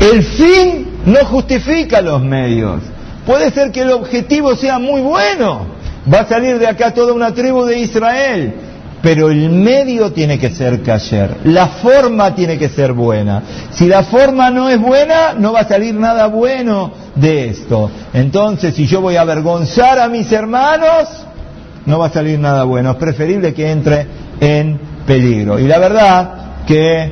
El 0.00 0.22
fin 0.22 0.88
no 1.06 1.24
justifica 1.26 2.00
los 2.00 2.22
medios. 2.22 2.80
Puede 3.24 3.50
ser 3.52 3.70
que 3.70 3.82
el 3.82 3.92
objetivo 3.92 4.56
sea 4.56 4.78
muy 4.80 5.00
bueno, 5.00 5.66
Va 6.12 6.20
a 6.20 6.26
salir 6.26 6.58
de 6.58 6.66
acá 6.66 6.92
toda 6.92 7.12
una 7.12 7.32
tribu 7.32 7.64
de 7.64 7.78
Israel. 7.78 8.54
Pero 9.02 9.30
el 9.30 9.50
medio 9.50 10.12
tiene 10.12 10.38
que 10.38 10.50
ser 10.50 10.82
cayer. 10.82 11.38
La 11.44 11.66
forma 11.66 12.34
tiene 12.34 12.56
que 12.56 12.68
ser 12.68 12.92
buena. 12.92 13.42
Si 13.72 13.86
la 13.86 14.04
forma 14.04 14.50
no 14.50 14.68
es 14.68 14.80
buena, 14.80 15.34
no 15.36 15.52
va 15.52 15.60
a 15.60 15.68
salir 15.68 15.94
nada 15.94 16.26
bueno 16.26 16.92
de 17.16 17.48
esto. 17.48 17.90
Entonces, 18.14 18.74
si 18.74 18.86
yo 18.86 19.00
voy 19.00 19.16
a 19.16 19.22
avergonzar 19.22 19.98
a 19.98 20.08
mis 20.08 20.30
hermanos, 20.30 21.08
no 21.84 21.98
va 21.98 22.06
a 22.06 22.10
salir 22.10 22.38
nada 22.38 22.62
bueno. 22.62 22.92
Es 22.92 22.96
preferible 22.96 23.52
que 23.52 23.70
entre 23.70 24.06
en 24.40 24.78
peligro. 25.04 25.58
Y 25.58 25.66
la 25.66 25.78
verdad 25.78 26.30
que 26.66 27.10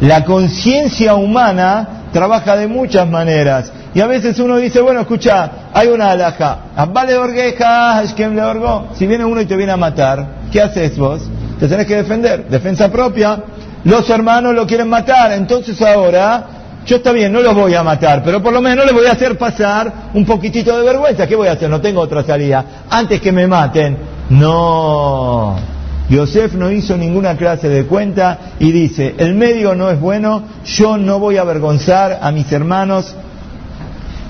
la 0.00 0.24
conciencia 0.24 1.14
humana 1.14 2.06
trabaja 2.12 2.56
de 2.56 2.66
muchas 2.66 3.08
maneras. 3.08 3.72
Y 3.94 4.00
a 4.00 4.06
veces 4.06 4.38
uno 4.38 4.56
dice, 4.56 4.80
bueno, 4.80 5.00
escucha, 5.00 5.68
hay 5.72 5.88
una 5.88 6.10
alhaja, 6.10 6.58
vale 6.92 7.16
orgueja, 7.16 8.02
le 8.02 8.42
orgó. 8.42 8.88
Si 8.94 9.06
viene 9.06 9.24
uno 9.24 9.40
y 9.40 9.46
te 9.46 9.54
viene 9.54 9.72
a 9.72 9.76
matar, 9.76 10.26
¿qué 10.50 10.62
haces 10.62 10.96
vos? 10.96 11.22
Te 11.60 11.68
tenés 11.68 11.86
que 11.86 11.96
defender, 11.96 12.48
defensa 12.48 12.90
propia. 12.90 13.42
Los 13.84 14.08
hermanos 14.08 14.54
lo 14.54 14.66
quieren 14.66 14.88
matar, 14.88 15.32
entonces 15.32 15.80
ahora, 15.82 16.46
yo 16.86 16.96
está 16.96 17.12
bien, 17.12 17.32
no 17.32 17.40
los 17.40 17.54
voy 17.54 17.74
a 17.74 17.82
matar, 17.82 18.22
pero 18.24 18.42
por 18.42 18.54
lo 18.54 18.62
menos 18.62 18.86
les 18.86 18.94
voy 18.94 19.06
a 19.06 19.12
hacer 19.12 19.36
pasar 19.36 19.92
un 20.14 20.24
poquitito 20.24 20.76
de 20.76 20.84
vergüenza. 20.84 21.26
¿Qué 21.26 21.36
voy 21.36 21.48
a 21.48 21.52
hacer? 21.52 21.68
No 21.68 21.80
tengo 21.80 22.00
otra 22.00 22.24
salida. 22.24 22.64
Antes 22.88 23.20
que 23.20 23.30
me 23.30 23.46
maten, 23.46 23.98
no. 24.30 25.56
Yosef 26.08 26.54
no 26.54 26.70
hizo 26.70 26.96
ninguna 26.96 27.36
clase 27.36 27.68
de 27.68 27.84
cuenta 27.84 28.38
y 28.58 28.72
dice, 28.72 29.14
el 29.18 29.34
medio 29.34 29.74
no 29.74 29.90
es 29.90 30.00
bueno, 30.00 30.42
yo 30.64 30.96
no 30.96 31.18
voy 31.18 31.36
a 31.36 31.42
avergonzar 31.42 32.18
a 32.22 32.30
mis 32.32 32.50
hermanos 32.52 33.14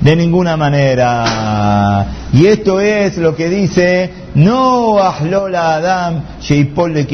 de 0.03 0.17
ninguna 0.17 0.57
manera. 0.57 2.07
Y 2.33 2.47
esto 2.47 2.81
es 2.81 3.17
lo 3.19 3.37
que 3.37 3.49
dice, 3.49 4.11
no 4.35 4.99
ahlola 4.99 5.77
Adam 5.77 6.23
sheipol 6.41 6.95
de 6.95 7.07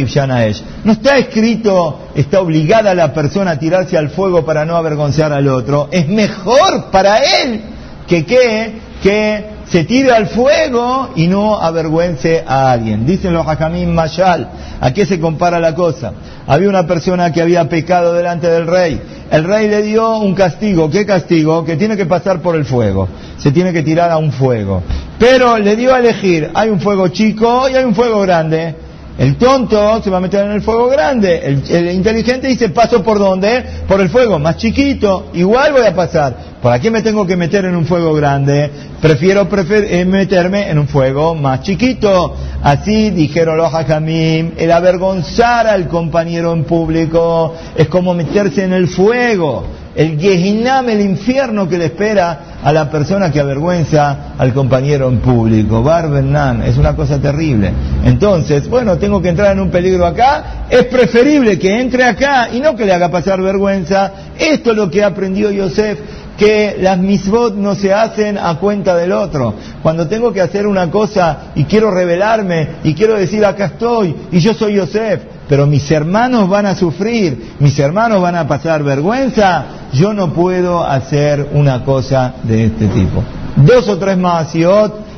No 0.85 0.93
está 0.93 1.17
escrito, 1.17 2.09
está 2.15 2.41
obligada 2.41 2.95
la 2.95 3.13
persona 3.13 3.53
a 3.53 3.59
tirarse 3.59 3.99
al 3.99 4.11
fuego 4.11 4.45
para 4.45 4.65
no 4.65 4.77
avergonzar 4.77 5.33
al 5.33 5.49
otro. 5.49 5.89
Es 5.91 6.09
mejor 6.09 6.91
para 6.91 7.19
él 7.19 7.61
que 8.07 8.25
que, 8.25 8.79
que 9.03 9.58
se 9.71 9.85
tire 9.85 10.13
al 10.13 10.29
fuego 10.29 11.11
y 11.15 11.27
no 11.27 11.61
avergüence 11.61 12.43
a 12.47 12.73
alguien. 12.73 13.05
Dicen 13.07 13.35
los 13.35 13.47
hajamim 13.47 13.91
Mayal, 13.91 14.49
¿a 14.81 14.93
qué 14.93 15.05
se 15.05 15.21
compara 15.21 15.61
la 15.61 15.75
cosa? 15.75 16.13
Había 16.47 16.69
una 16.69 16.87
persona 16.87 17.33
que 17.33 17.43
había 17.43 17.69
pecado 17.69 18.15
delante 18.15 18.49
del 18.49 18.67
rey. 18.67 19.01
El 19.31 19.45
rey 19.45 19.69
le 19.69 19.83
dio 19.83 20.19
un 20.19 20.35
castigo. 20.35 20.89
¿Qué 20.91 21.05
castigo? 21.05 21.65
Que 21.65 21.77
tiene 21.77 21.97
que 21.97 22.07
pasar 22.07 22.41
por 22.41 22.57
el 22.57 22.65
fuego. 22.65 23.09
Se 23.37 23.53
tiene 23.53 23.73
que 23.75 23.83
tirar 23.83 24.11
a 24.11 24.17
un 24.17 24.33
fuego. 24.33 24.83
Pero 25.19 25.59
le 25.59 25.77
dio 25.77 25.95
a 25.95 25.99
elegir, 25.99 26.51
hay 26.55 26.71
un 26.71 26.81
fuego 26.81 27.09
chico 27.09 27.69
y 27.69 27.75
hay 27.75 27.85
un 27.85 27.95
fuego 27.95 28.21
grande. 28.21 28.88
El 29.19 29.37
tonto 29.37 30.01
se 30.01 30.11
va 30.11 30.19
a 30.19 30.21
meter 30.21 30.45
en 30.45 30.53
el 30.53 30.63
fuego 30.63 30.87
grande. 30.87 31.61
El, 31.69 31.91
inteligente 31.91 32.47
dice, 32.47 32.69
paso 32.69 33.03
por 33.03 33.19
dónde? 33.19 33.65
Por 33.89 34.01
el 34.01 34.11
fuego 34.11 34.39
más 34.39 34.59
chiquito. 34.59 35.31
Igual 35.35 35.73
voy 35.73 35.85
a 35.85 35.95
pasar. 35.95 36.37
¿Para 36.63 36.79
qué 36.79 36.89
me 36.89 37.03
tengo 37.03 37.27
que 37.27 37.37
meter 37.37 37.65
en 37.65 37.75
un 37.75 37.85
fuego 37.85 38.15
grande? 38.15 38.71
Prefiero 39.01 39.49
eh, 39.51 40.05
meterme 40.05 40.71
en 40.71 40.79
un 40.79 40.87
fuego 40.87 41.35
más 41.35 41.63
chiquito. 41.63 42.37
Así 42.63 43.11
dijeron 43.11 43.57
los 43.57 43.75
hajamim, 43.75 44.53
el 44.57 44.71
avergonzar 44.71 45.67
al 45.67 45.89
compañero 45.89 46.53
en 46.53 46.63
público 46.63 47.57
es 47.77 47.89
como 47.89 48.15
meterse 48.15 48.63
en 48.63 48.73
el 48.73 48.87
fuego. 48.87 49.67
El 49.99 50.17
Gehinam, 50.17 50.89
el 50.91 51.01
infierno 51.01 51.69
que 51.69 51.77
le 51.77 51.87
espera 51.87 52.61
a 52.63 52.73
la 52.73 52.89
persona 52.89 53.33
que 53.33 53.41
avergüenza 53.41 54.35
al 54.39 54.55
compañero 54.55 55.09
en 55.09 55.19
público. 55.19 55.83
Barbenan, 55.83 56.63
es 56.63 56.79
una 56.79 56.95
cosa 56.95 57.19
terrible. 57.19 57.73
Entonces, 58.05 58.69
bueno, 58.69 58.97
tengo 58.97 59.21
que 59.21 59.31
entrar 59.31 59.51
en 59.51 59.59
un 59.59 59.73
peligro 59.73 60.07
acá, 60.07 60.67
es 60.71 60.85
preferible 60.85 61.59
que 61.59 61.81
entre 61.81 62.05
acá 62.05 62.49
y 62.53 62.61
no 62.61 62.77
que 62.77 62.87
le 62.87 62.93
haga 62.93 63.11
pasar 63.11 63.43
vergüenza. 63.43 64.13
Esto 64.39 64.71
es 64.71 64.77
lo 64.77 64.89
que 64.89 65.03
aprendió 65.03 65.51
Yosef 65.51 65.99
que 66.39 66.77
las 66.81 66.97
misbot 66.97 67.57
no 67.57 67.75
se 67.75 67.93
hacen 67.93 68.39
a 68.39 68.57
cuenta 68.61 68.95
del 68.95 69.11
otro. 69.11 69.55
Cuando 69.83 70.07
tengo 70.07 70.33
que 70.33 70.41
hacer 70.41 70.69
una 70.69 70.89
cosa 70.93 71.51
y 71.57 71.65
quiero 71.65 71.91
revelarme 71.91 72.69
y 72.85 72.95
quiero 72.95 73.19
decir 73.19 73.45
acá 73.45 73.65
estoy 73.65 74.15
y 74.31 74.39
yo 74.39 74.55
soy 74.55 74.75
Yosef, 74.75 75.38
pero 75.49 75.67
mis 75.67 75.91
hermanos 75.91 76.49
van 76.49 76.67
a 76.67 76.75
sufrir, 76.75 77.55
mis 77.59 77.79
hermanos 77.79 78.21
van 78.21 78.37
a 78.37 78.47
pasar 78.47 78.83
vergüenza, 78.83 79.65
yo 79.93 80.13
no 80.13 80.33
puedo 80.33 80.85
hacer 80.85 81.49
una 81.53 81.85
cosa 81.85 82.35
de 82.43 82.67
este 82.67 82.87
tipo. 82.89 83.25
Dos 83.57 83.89
o 83.89 83.99
tres 83.99 84.19
más 84.19 84.55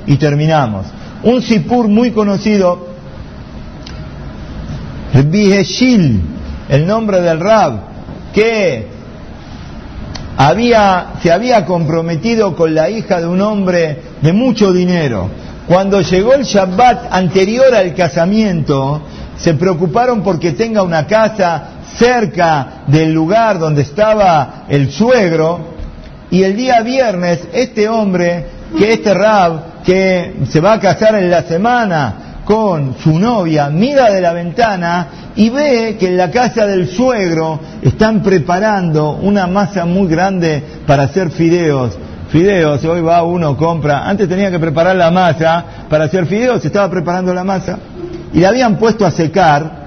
y 0.07 0.17
terminamos. 0.17 0.87
Un 1.25 1.43
sipur 1.43 1.89
muy 1.89 2.13
conocido, 2.13 2.89
Biheshil, 5.13 6.23
el 6.69 6.87
nombre 6.87 7.21
del 7.21 7.41
Rab, 7.41 7.81
que 8.33 8.87
había, 10.37 11.15
se 11.23 11.33
había 11.33 11.67
comprometido 11.67 12.55
con 12.55 12.75
la 12.75 12.89
hija 12.89 13.21
de 13.21 13.27
un 13.27 13.41
hombre 13.41 14.01
de 14.23 14.33
mucho 14.33 14.73
dinero. 14.73 15.29
Cuando 15.67 16.01
llegó 16.01 16.35
el 16.35 16.45
Shabbat 16.45 17.13
anterior 17.13 17.75
al 17.75 17.95
casamiento, 17.95 19.03
se 19.43 19.55
preocuparon 19.55 20.23
porque 20.23 20.53
tenga 20.53 20.83
una 20.83 21.07
casa 21.07 21.63
cerca 21.97 22.85
del 22.87 23.13
lugar 23.13 23.59
donde 23.59 23.83
estaba 23.83 24.65
el 24.69 24.91
suegro, 24.91 25.71
y 26.31 26.43
el 26.43 26.57
día 26.57 26.83
viernes 26.83 27.49
este 27.53 27.89
hombre, 27.89 28.47
que 28.79 28.93
este 28.93 29.15
Rab, 29.15 29.83
que 29.83 30.35
se 30.49 30.61
va 30.61 30.75
a 30.75 30.81
casar 30.81 31.17
en 31.17 31.31
la 31.31 31.43
semana, 31.43 32.43
con 32.45 32.97
su 32.99 33.19
novia, 33.19 33.69
mira 33.71 34.11
de 34.11 34.21
la 34.21 34.33
ventana 34.33 35.07
y 35.37 35.51
ve 35.51 35.97
que 35.99 36.09
en 36.09 36.17
la 36.17 36.31
casa 36.31 36.67
del 36.67 36.89
suegro 36.89 37.61
están 37.81 38.23
preparando 38.23 39.13
una 39.13 39.47
masa 39.47 39.85
muy 39.85 40.09
grande 40.09 40.63
para 40.87 41.05
hacer 41.05 41.31
fideos. 41.31 41.97
Fideos, 42.29 42.85
hoy 42.85 43.03
va 43.03 43.23
uno, 43.23 43.57
compra, 43.57 44.09
antes 44.09 44.29
tenía 44.29 44.51
que 44.51 44.59
preparar 44.59 44.97
la 44.97 45.11
masa, 45.11 45.65
para 45.89 46.05
hacer 46.05 46.27
fideos 46.27 46.61
se 46.61 46.69
estaba 46.69 46.91
preparando 46.91 47.33
la 47.33 47.45
masa 47.45 47.79
y 48.33 48.41
la 48.41 48.49
habían 48.49 48.77
puesto 48.77 49.07
a 49.07 49.11
secar 49.11 49.81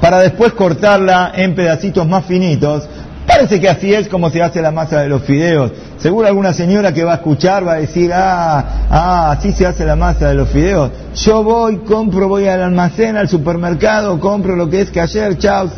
para 0.00 0.18
después 0.20 0.52
cortarla 0.52 1.32
en 1.34 1.54
pedacitos 1.54 2.06
más 2.06 2.24
finitos 2.26 2.88
Parece 3.26 3.60
que 3.60 3.68
así 3.68 3.92
es 3.92 4.08
como 4.08 4.30
se 4.30 4.40
hace 4.40 4.62
la 4.62 4.70
masa 4.70 5.00
de 5.00 5.08
los 5.08 5.22
fideos. 5.22 5.72
Seguro 5.98 6.28
alguna 6.28 6.52
señora 6.52 6.94
que 6.94 7.02
va 7.02 7.12
a 7.12 7.16
escuchar 7.16 7.66
va 7.66 7.72
a 7.72 7.76
decir, 7.76 8.12
ah, 8.14 8.86
ah, 8.88 9.32
así 9.32 9.52
se 9.52 9.66
hace 9.66 9.84
la 9.84 9.96
masa 9.96 10.28
de 10.28 10.34
los 10.34 10.48
fideos. 10.48 10.92
Yo 11.16 11.42
voy, 11.42 11.78
compro, 11.78 12.28
voy 12.28 12.46
al 12.46 12.62
almacén, 12.62 13.16
al 13.16 13.28
supermercado, 13.28 14.20
compro 14.20 14.54
lo 14.54 14.70
que 14.70 14.82
es 14.82 14.90
que 14.90 15.00
ayer, 15.00 15.36
chao. 15.38 15.68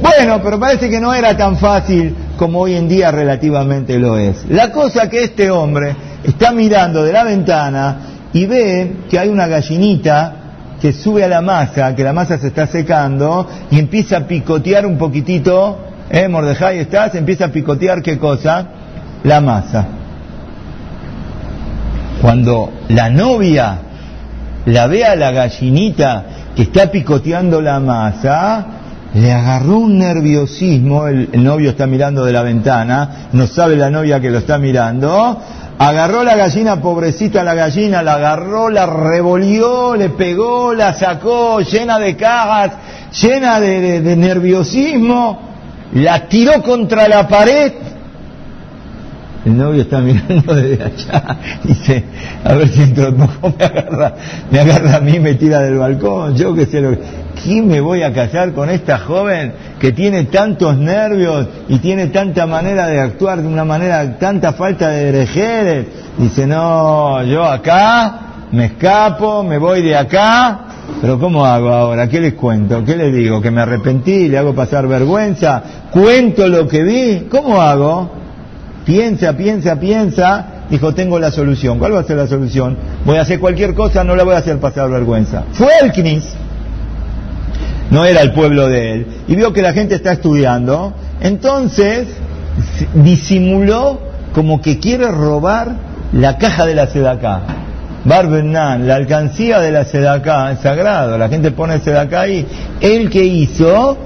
Bueno, 0.00 0.40
pero 0.42 0.58
parece 0.58 0.88
que 0.88 0.98
no 0.98 1.12
era 1.12 1.36
tan 1.36 1.58
fácil 1.58 2.14
como 2.38 2.60
hoy 2.60 2.74
en 2.74 2.88
día 2.88 3.10
relativamente 3.10 3.98
lo 3.98 4.16
es. 4.16 4.46
La 4.48 4.72
cosa 4.72 5.10
que 5.10 5.24
este 5.24 5.50
hombre 5.50 5.94
está 6.24 6.52
mirando 6.52 7.04
de 7.04 7.12
la 7.12 7.24
ventana 7.24 7.96
y 8.32 8.46
ve 8.46 8.96
que 9.10 9.18
hay 9.18 9.28
una 9.28 9.46
gallinita 9.46 10.45
que 10.80 10.92
sube 10.92 11.24
a 11.24 11.28
la 11.28 11.40
masa, 11.40 11.94
que 11.94 12.04
la 12.04 12.12
masa 12.12 12.38
se 12.38 12.48
está 12.48 12.66
secando 12.66 13.48
y 13.70 13.78
empieza 13.78 14.18
a 14.18 14.26
picotear 14.26 14.86
un 14.86 14.98
poquitito 14.98 15.86
¿Eh, 16.08 16.28
Mordejai 16.28 16.78
está? 16.78 17.10
Se 17.10 17.18
empieza 17.18 17.46
a 17.46 17.48
picotear 17.48 18.02
qué 18.02 18.18
cosa? 18.18 18.66
La 19.24 19.40
masa. 19.40 19.86
Cuando 22.20 22.72
la 22.88 23.10
novia 23.10 23.78
la 24.66 24.86
ve 24.86 25.04
a 25.04 25.16
la 25.16 25.32
gallinita 25.32 26.24
que 26.54 26.62
está 26.62 26.90
picoteando 26.90 27.60
la 27.60 27.80
masa, 27.80 28.66
le 29.14 29.32
agarró 29.32 29.78
un 29.78 29.98
nerviosismo, 29.98 31.06
el, 31.08 31.42
novio 31.42 31.70
está 31.70 31.86
mirando 31.86 32.24
de 32.24 32.32
la 32.32 32.42
ventana, 32.42 33.28
no 33.32 33.46
sabe 33.46 33.76
la 33.76 33.90
novia 33.90 34.20
que 34.20 34.30
lo 34.30 34.38
está 34.38 34.58
mirando, 34.58 35.40
agarró 35.78 36.24
la 36.24 36.36
gallina, 36.36 36.80
pobrecita 36.80 37.42
la 37.42 37.54
gallina, 37.54 38.02
la 38.02 38.14
agarró, 38.14 38.70
la 38.70 38.86
revolvió, 38.86 39.94
le 39.94 40.10
pegó, 40.10 40.74
la 40.74 40.94
sacó, 40.94 41.60
llena 41.60 41.98
de 41.98 42.16
cajas, 42.16 42.72
llena 43.20 43.60
de, 43.60 44.00
de 44.00 44.16
nerviosismo, 44.16 45.40
la 45.92 46.28
tiró 46.28 46.62
contra 46.62 47.08
la 47.08 47.28
pared. 47.28 47.72
El 49.46 49.56
novio 49.56 49.82
está 49.82 50.00
mirando 50.00 50.54
desde 50.56 50.84
allá, 50.84 51.36
dice, 51.62 52.02
a 52.42 52.54
ver 52.54 52.68
si 52.68 52.82
entro 52.82 53.12
me 53.58 53.64
agarra, 53.64 54.14
me 54.50 54.58
agarra 54.58 54.96
a 54.96 55.00
mí, 55.00 55.20
me 55.20 55.34
tira 55.34 55.60
del 55.60 55.78
balcón, 55.78 56.34
yo 56.34 56.52
qué 56.52 56.66
sé 56.66 56.80
lo 56.80 56.90
que... 56.90 56.98
¿Quién 57.44 57.68
me 57.68 57.80
voy 57.80 58.02
a 58.02 58.12
casar 58.12 58.52
con 58.54 58.70
esta 58.70 58.98
joven 58.98 59.52
que 59.78 59.92
tiene 59.92 60.24
tantos 60.24 60.76
nervios 60.78 61.46
y 61.68 61.78
tiene 61.78 62.08
tanta 62.08 62.44
manera 62.46 62.88
de 62.88 62.98
actuar, 62.98 63.40
de 63.40 63.46
una 63.46 63.64
manera, 63.64 64.18
tanta 64.18 64.52
falta 64.52 64.88
de 64.88 65.12
derejeres? 65.12 65.86
Dice, 66.18 66.44
no, 66.44 67.22
yo 67.22 67.44
acá 67.44 68.48
me 68.50 68.64
escapo, 68.64 69.44
me 69.44 69.58
voy 69.58 69.80
de 69.82 69.96
acá 69.96 70.60
pero 71.00 71.18
¿cómo 71.18 71.44
hago 71.44 71.68
ahora? 71.68 72.08
¿Qué 72.08 72.20
les 72.20 72.34
cuento? 72.34 72.84
¿Qué 72.84 72.96
les 72.96 73.12
digo? 73.12 73.40
¿Que 73.40 73.50
me 73.50 73.60
arrepentí? 73.60 74.28
¿Le 74.28 74.38
hago 74.38 74.54
pasar 74.54 74.86
vergüenza? 74.86 75.62
¿Cuento 75.90 76.46
lo 76.48 76.66
que 76.66 76.82
vi? 76.82 77.26
¿Cómo 77.28 77.60
hago? 77.60 78.25
Piensa, 78.86 79.36
piensa, 79.36 79.78
piensa. 79.78 80.46
Dijo, 80.70 80.94
tengo 80.94 81.18
la 81.18 81.30
solución. 81.30 81.78
¿Cuál 81.78 81.94
va 81.94 82.00
a 82.00 82.04
ser 82.04 82.16
la 82.16 82.26
solución? 82.26 82.78
Voy 83.04 83.18
a 83.18 83.22
hacer 83.22 83.40
cualquier 83.40 83.74
cosa, 83.74 84.04
no 84.04 84.16
la 84.16 84.24
voy 84.24 84.34
a 84.34 84.38
hacer 84.38 84.58
pasar 84.58 84.88
vergüenza. 84.88 85.44
Fue 85.52 85.72
el 85.82 85.92
Knis. 85.92 86.24
No 87.90 88.04
era 88.04 88.22
el 88.22 88.32
pueblo 88.32 88.68
de 88.68 88.92
él. 88.92 89.06
Y 89.28 89.36
vio 89.36 89.52
que 89.52 89.62
la 89.62 89.72
gente 89.72 89.96
está 89.96 90.12
estudiando. 90.12 90.94
Entonces, 91.20 92.08
disimuló 92.94 94.00
como 94.32 94.60
que 94.60 94.78
quiere 94.78 95.10
robar 95.10 95.76
la 96.12 96.38
caja 96.38 96.64
de 96.64 96.74
la 96.74 96.86
sedacá. 96.86 97.42
Barbenan, 98.06 98.86
la 98.86 98.94
alcancía 98.94 99.58
de 99.58 99.72
la 99.72 99.84
Sedacá, 99.84 100.52
es 100.52 100.60
sagrado, 100.60 101.18
la 101.18 101.28
gente 101.28 101.50
pone 101.50 101.80
Sedacá 101.80 102.20
ahí. 102.20 102.46
El 102.80 103.10
que 103.10 103.24
hizo, 103.24 103.98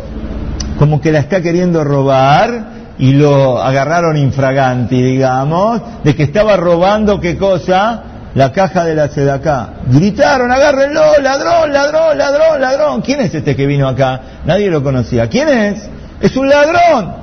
como 0.79 1.03
que 1.03 1.13
la 1.13 1.19
está 1.19 1.43
queriendo 1.43 1.85
robar, 1.85 2.80
y 3.01 3.15
lo 3.15 3.61
agarraron 3.61 4.17
infraganti, 4.17 5.03
digamos, 5.03 5.81
de 6.05 6.15
que 6.15 6.23
estaba 6.23 6.57
robando 6.57 7.21
qué 7.21 7.37
cosa, 7.37 8.03
la 8.35 8.53
caja 8.53 8.85
de 8.85 8.95
la 8.95 9.09
Sedacá. 9.09 9.71
Gritaron, 9.91 10.53
agárrenlo, 10.53 11.19
ladrón, 11.21 11.73
ladrón, 11.73 12.17
ladrón, 12.17 12.61
ladrón. 12.61 13.01
¿Quién 13.01 13.23
es 13.23 13.35
este 13.35 13.57
que 13.57 13.67
vino 13.67 13.89
acá? 13.89 14.21
Nadie 14.45 14.71
lo 14.71 14.83
conocía. 14.83 15.29
¿Quién 15.29 15.49
es? 15.49 15.89
Es 16.21 16.37
un 16.37 16.49
ladrón. 16.49 17.15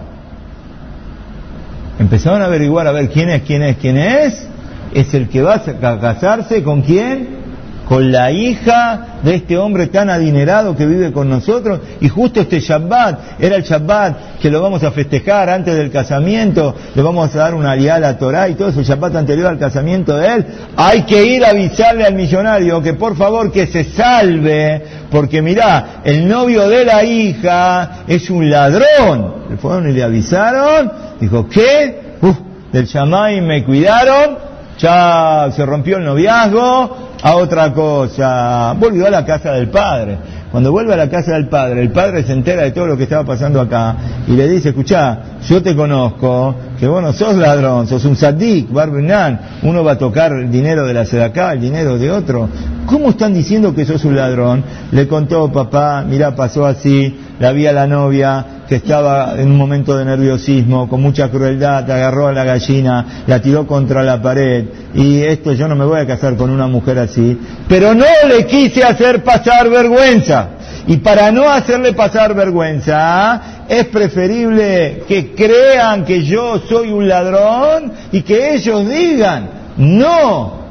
Empezaron 2.00 2.42
a 2.42 2.46
averiguar, 2.46 2.88
a 2.88 2.92
ver 2.92 3.10
quién 3.10 3.30
es, 3.30 3.44
quién 3.44 3.62
es, 3.62 3.78
quién 3.78 3.98
es 3.98 4.48
es 4.94 5.14
el 5.14 5.30
que 5.30 5.42
va 5.42 5.56
a 5.56 6.00
casarse 6.00 6.64
con 6.64 6.82
quién? 6.82 7.47
Con 7.88 8.12
la 8.12 8.32
hija 8.32 9.20
de 9.24 9.36
este 9.36 9.58
hombre 9.58 9.88
tan 9.88 10.10
adinerado 10.10 10.76
que 10.76 10.86
vive 10.86 11.12
con 11.14 11.30
nosotros. 11.30 11.80
Y 12.02 12.10
justo 12.10 12.42
este 12.42 12.60
Shabbat, 12.60 13.42
era 13.42 13.56
el 13.56 13.64
Shabbat 13.64 14.40
que 14.42 14.50
lo 14.50 14.62
vamos 14.62 14.84
a 14.84 14.92
festejar 14.92 15.50
antes 15.50 15.76
del 15.76 15.90
casamiento, 15.90 16.76
le 16.94 17.02
vamos 17.02 17.34
a 17.34 17.40
dar 17.40 17.56
una 17.56 17.72
aliada 17.72 18.10
a 18.10 18.18
Torah 18.18 18.50
y 18.50 18.56
todo 18.56 18.70
eso, 18.70 18.84
Shabbat 18.84 19.16
anterior 19.16 19.48
al 19.48 19.58
casamiento 19.58 20.18
de 20.18 20.28
él. 20.28 20.46
Hay 20.76 21.04
que 21.04 21.24
ir 21.24 21.46
a 21.46 21.52
avisarle 21.52 22.06
al 22.06 22.14
millonario 22.14 22.82
que 22.82 22.94
por 22.94 23.16
favor 23.16 23.52
que 23.52 23.68
se 23.68 23.86
salve, 23.86 24.84
porque 25.10 25.42
mirá, 25.42 26.02
el 26.04 26.28
novio 26.28 26.68
de 26.68 26.86
la 26.86 27.04
hija 27.04 28.04
es 28.08 28.30
un 28.30 28.50
ladrón. 28.50 29.48
Le 29.50 29.58
fueron 29.58 29.90
y 29.90 29.94
le 29.94 30.04
avisaron, 30.04 30.92
dijo, 31.20 31.48
¿qué? 31.48 32.18
Uf, 32.22 32.38
del 32.72 32.86
Shamay 32.86 33.42
me 33.42 33.64
cuidaron, 33.64 34.38
ya 34.78 35.50
se 35.56 35.66
rompió 35.66 35.98
el 35.98 36.06
noviazgo, 36.06 37.07
a 37.22 37.36
otra 37.36 37.74
cosa. 37.74 38.74
Volvió 38.74 39.08
a 39.08 39.10
la 39.10 39.26
casa 39.26 39.54
del 39.54 39.70
padre. 39.70 40.18
Cuando 40.52 40.72
vuelve 40.72 40.94
a 40.94 40.98
la 40.98 41.10
casa 41.10 41.34
del 41.34 41.50
padre, 41.50 41.82
el 41.82 41.92
padre 41.92 42.24
se 42.24 42.32
entera 42.32 42.64
de 42.64 42.72
todo 42.72 42.88
lo 42.88 42.98
que 42.98 43.04
estaba 43.04 43.26
pasando 43.26 43.60
acá 43.60 43.96
y 44.28 44.32
le 44.32 44.48
dice, 44.48 44.70
escuchá, 44.70 45.20
yo 45.46 45.62
te 45.62 45.76
conozco, 45.76 46.56
que 46.80 46.88
vos 46.88 47.02
no 47.02 47.12
sos 47.12 47.36
ladrón, 47.36 47.86
sos 47.86 48.06
un 48.06 48.16
sadik, 48.16 48.72
barbinan, 48.72 49.40
uno 49.64 49.84
va 49.84 49.94
a 49.94 49.98
tocar 49.98 50.32
el 50.32 50.50
dinero 50.50 50.88
de 50.88 50.94
la 50.94 51.06
sedacá, 51.06 51.52
el 51.52 51.62
dinero 51.62 51.98
de 51.98 52.12
otro. 52.12 52.48
¿Cómo 52.88 53.10
están 53.10 53.34
diciendo 53.34 53.76
que 53.76 53.84
sos 53.84 54.06
un 54.06 54.16
ladrón? 54.16 54.64
Le 54.94 55.10
contó 55.10 55.52
papá, 55.52 56.06
mira, 56.08 56.34
pasó 56.34 56.66
así, 56.66 57.20
la 57.38 57.52
vi 57.52 57.68
a 57.68 57.74
la 57.74 57.86
novia 57.86 58.64
que 58.66 58.76
estaba 58.76 59.36
en 59.38 59.52
un 59.52 59.58
momento 59.58 59.98
de 59.98 60.06
nerviosismo, 60.06 60.88
con 60.88 61.02
mucha 61.02 61.30
crueldad, 61.30 61.90
agarró 61.92 62.28
a 62.28 62.32
la 62.32 62.46
gallina, 62.46 63.24
la 63.28 63.42
tiró 63.42 63.68
contra 63.68 64.04
la 64.04 64.22
pared, 64.22 64.66
y 64.94 65.22
esto 65.22 65.52
yo 65.52 65.68
no 65.68 65.76
me 65.76 65.84
voy 65.84 66.00
a 66.00 66.08
casar 66.08 66.38
con 66.38 66.50
una 66.50 66.68
mujer 66.68 66.98
así, 67.00 67.38
pero 67.68 67.94
no 67.94 68.06
le 68.26 68.46
quise 68.46 68.86
hacer 68.86 69.22
pasar 69.22 69.70
vergüenza. 69.70 70.52
Y 70.88 70.98
para 70.98 71.30
no 71.34 71.50
hacerle 71.50 71.92
pasar 71.92 72.34
vergüenza, 72.34 73.66
es 73.68 73.86
preferible 73.88 75.04
que 75.06 75.36
crean 75.36 76.06
que 76.06 76.24
yo 76.24 76.60
soy 76.60 76.94
un 76.94 77.06
ladrón 77.06 77.92
y 78.14 78.22
que 78.22 78.56
ellos 78.56 78.88
digan, 78.88 79.50
no, 79.76 80.67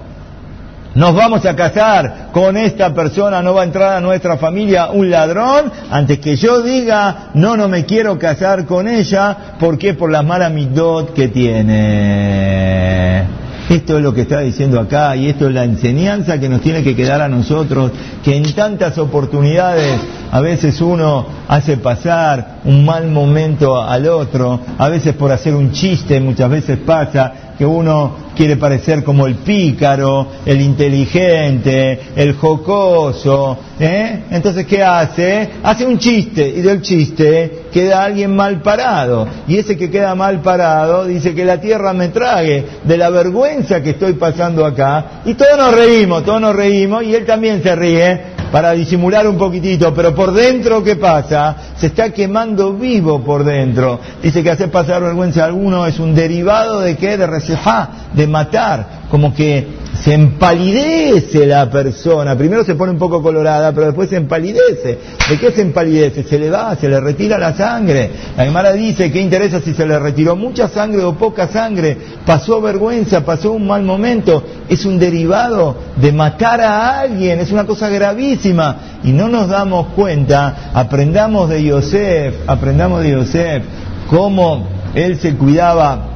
nos 0.97 1.15
vamos 1.15 1.45
a 1.45 1.55
casar 1.55 2.31
con 2.33 2.57
esta 2.57 2.93
persona, 2.95 3.43
no 3.43 3.53
va 3.53 3.61
a 3.61 3.65
entrar 3.65 3.97
a 3.99 4.01
nuestra 4.01 4.39
familia 4.39 4.89
un 4.91 5.11
ladrón, 5.11 5.71
antes 5.91 6.19
que 6.19 6.37
yo 6.37 6.63
diga, 6.63 7.29
no, 7.35 7.55
no 7.55 7.69
me 7.69 7.85
quiero 7.85 8.19
casar 8.19 8.65
con 8.65 8.89
ella, 8.89 9.57
¿por 9.61 9.77
qué? 9.77 9.93
Por 9.93 10.11
la 10.11 10.23
mala 10.23 10.49
midot 10.49 11.13
que 11.13 11.29
tiene. 11.29 13.25
Esto 13.69 13.99
es 13.99 14.03
lo 14.03 14.15
que 14.15 14.23
está 14.23 14.41
diciendo 14.41 14.81
acá 14.81 15.15
y 15.17 15.29
esto 15.29 15.49
es 15.49 15.55
la 15.55 15.65
enseñanza 15.65 16.41
que 16.41 16.49
nos 16.49 16.63
tiene 16.63 16.83
que 16.83 16.97
quedar 16.97 17.21
a 17.21 17.29
nosotros, 17.29 17.93
que 18.25 18.35
en 18.35 18.55
tantas 18.55 18.97
oportunidades 18.97 20.01
a 20.31 20.41
veces 20.41 20.81
uno 20.81 21.27
hace 21.49 21.77
pasar 21.77 22.59
un 22.65 22.85
mal 22.85 23.09
momento 23.09 23.83
al 23.83 24.09
otro, 24.09 24.61
a 24.79 24.89
veces 24.89 25.15
por 25.15 25.33
hacer 25.33 25.55
un 25.55 25.73
chiste, 25.73 26.21
muchas 26.21 26.51
veces 26.51 26.79
pasa 26.79 27.47
que 27.57 27.65
uno 27.65 28.27
quiere 28.37 28.57
parecer 28.57 29.03
como 29.03 29.27
el 29.27 29.37
pícaro, 29.37 30.27
el 30.45 30.61
inteligente, 30.61 31.99
el 32.15 32.35
jocoso. 32.35 33.57
¿eh? 33.81 34.25
Entonces, 34.31 34.67
¿qué 34.67 34.83
hace? 34.83 35.49
Hace 35.63 35.87
un 35.87 35.99
chiste 35.99 36.47
y 36.47 36.61
del 36.61 36.83
chiste 36.83 37.65
queda 37.73 38.05
alguien 38.05 38.37
mal 38.37 38.61
parado. 38.61 39.27
Y 39.49 39.57
ese 39.57 39.77
que 39.77 39.91
queda 39.91 40.15
mal 40.15 40.43
parado 40.43 41.07
dice 41.07 41.35
que 41.35 41.45
la 41.45 41.61
tierra 41.61 41.95
me 41.95 42.09
trague 42.09 42.65
de 42.85 42.97
la 42.99 43.09
vergüenza 43.09 43.83
que 43.83 43.91
estoy 43.91 44.13
pasando 44.15 44.67
acá. 44.67 45.23
Y 45.25 45.35
todos 45.35 45.57
nos 45.57 45.75
reímos, 45.75 46.25
todos 46.25 46.41
nos 46.41 46.55
reímos 46.55 47.05
y 47.05 47.15
él 47.15 47.25
también 47.25 47.63
se 47.63 47.75
ríe 47.75 48.36
para 48.51 48.73
disimular 48.73 49.27
un 49.27 49.37
poquitito, 49.37 49.93
pero 49.95 50.15
por 50.15 50.33
dentro, 50.33 50.83
¿qué 50.83 50.97
pasa? 50.97 51.57
Se 51.77 51.89
está 51.89 52.11
quemando 52.11 52.75
vivo 52.75 53.23
por 53.23 53.45
dentro. 53.45 54.01
Dice 54.23 54.43
que 54.43 54.51
hacer 54.51 54.71
pasar 54.71 55.03
vergüenza 55.03 55.43
a 55.43 55.47
alguno 55.47 55.87
es 55.87 55.99
un 55.99 56.15
derivado 56.15 56.81
de 56.81 56.97
qué? 56.97 57.17
De 57.17 57.27
resejá, 57.27 57.89
de 58.13 58.27
matar, 58.27 58.87
como 59.11 59.35
que 59.35 59.86
se 60.03 60.15
empalidece 60.15 61.47
la 61.47 61.71
persona. 61.71 62.37
Primero 62.37 62.65
se 62.65 62.75
pone 62.75 62.93
un 62.93 62.99
poco 62.99 63.23
colorada, 63.23 63.73
pero 63.73 63.87
después 63.87 64.09
se 64.09 64.17
empalidece. 64.17 64.99
¿De 65.29 65.39
qué 65.39 65.53
se 65.53 65.63
empalidece? 65.63 66.25
Se 66.25 66.39
le 66.39 66.51
va, 66.51 66.77
se 66.77 66.89
le 66.89 67.01
retira 67.01 67.39
la 67.39 67.55
sangre. 67.55 68.11
La 68.37 68.45
Gemara 68.45 68.73
dice, 68.73 69.11
¿qué 69.11 69.21
interesa 69.21 69.61
si 69.61 69.75
se 69.75 69.87
le 69.87 69.99
retiró 69.99 70.37
mucha 70.37 70.69
sangre 70.69 71.03
o 71.03 71.15
poca 71.15 71.49
sangre? 71.49 71.97
Pasó 72.25 72.61
vergüenza, 72.61 73.25
pasó 73.25 73.53
un 73.53 73.67
mal 73.67 73.83
momento. 73.83 74.45
Es 74.69 74.85
un 74.85 74.99
derivado 74.99 75.77
de 75.97 76.13
matar 76.13 76.61
a 76.61 77.01
alguien, 77.01 77.41
es 77.41 77.51
una 77.51 77.65
cosa 77.65 77.89
gravísima. 77.89 79.01
Y 79.05 79.13
no 79.13 79.29
nos 79.29 79.49
damos 79.49 79.89
cuenta, 79.89 80.71
aprendamos 80.75 81.49
de 81.49 81.63
Yosef, 81.63 82.35
aprendamos 82.47 83.03
de 83.03 83.11
Yosef, 83.11 83.63
cómo 84.09 84.69
él 84.95 85.19
se 85.19 85.35
cuidaba 85.37 86.11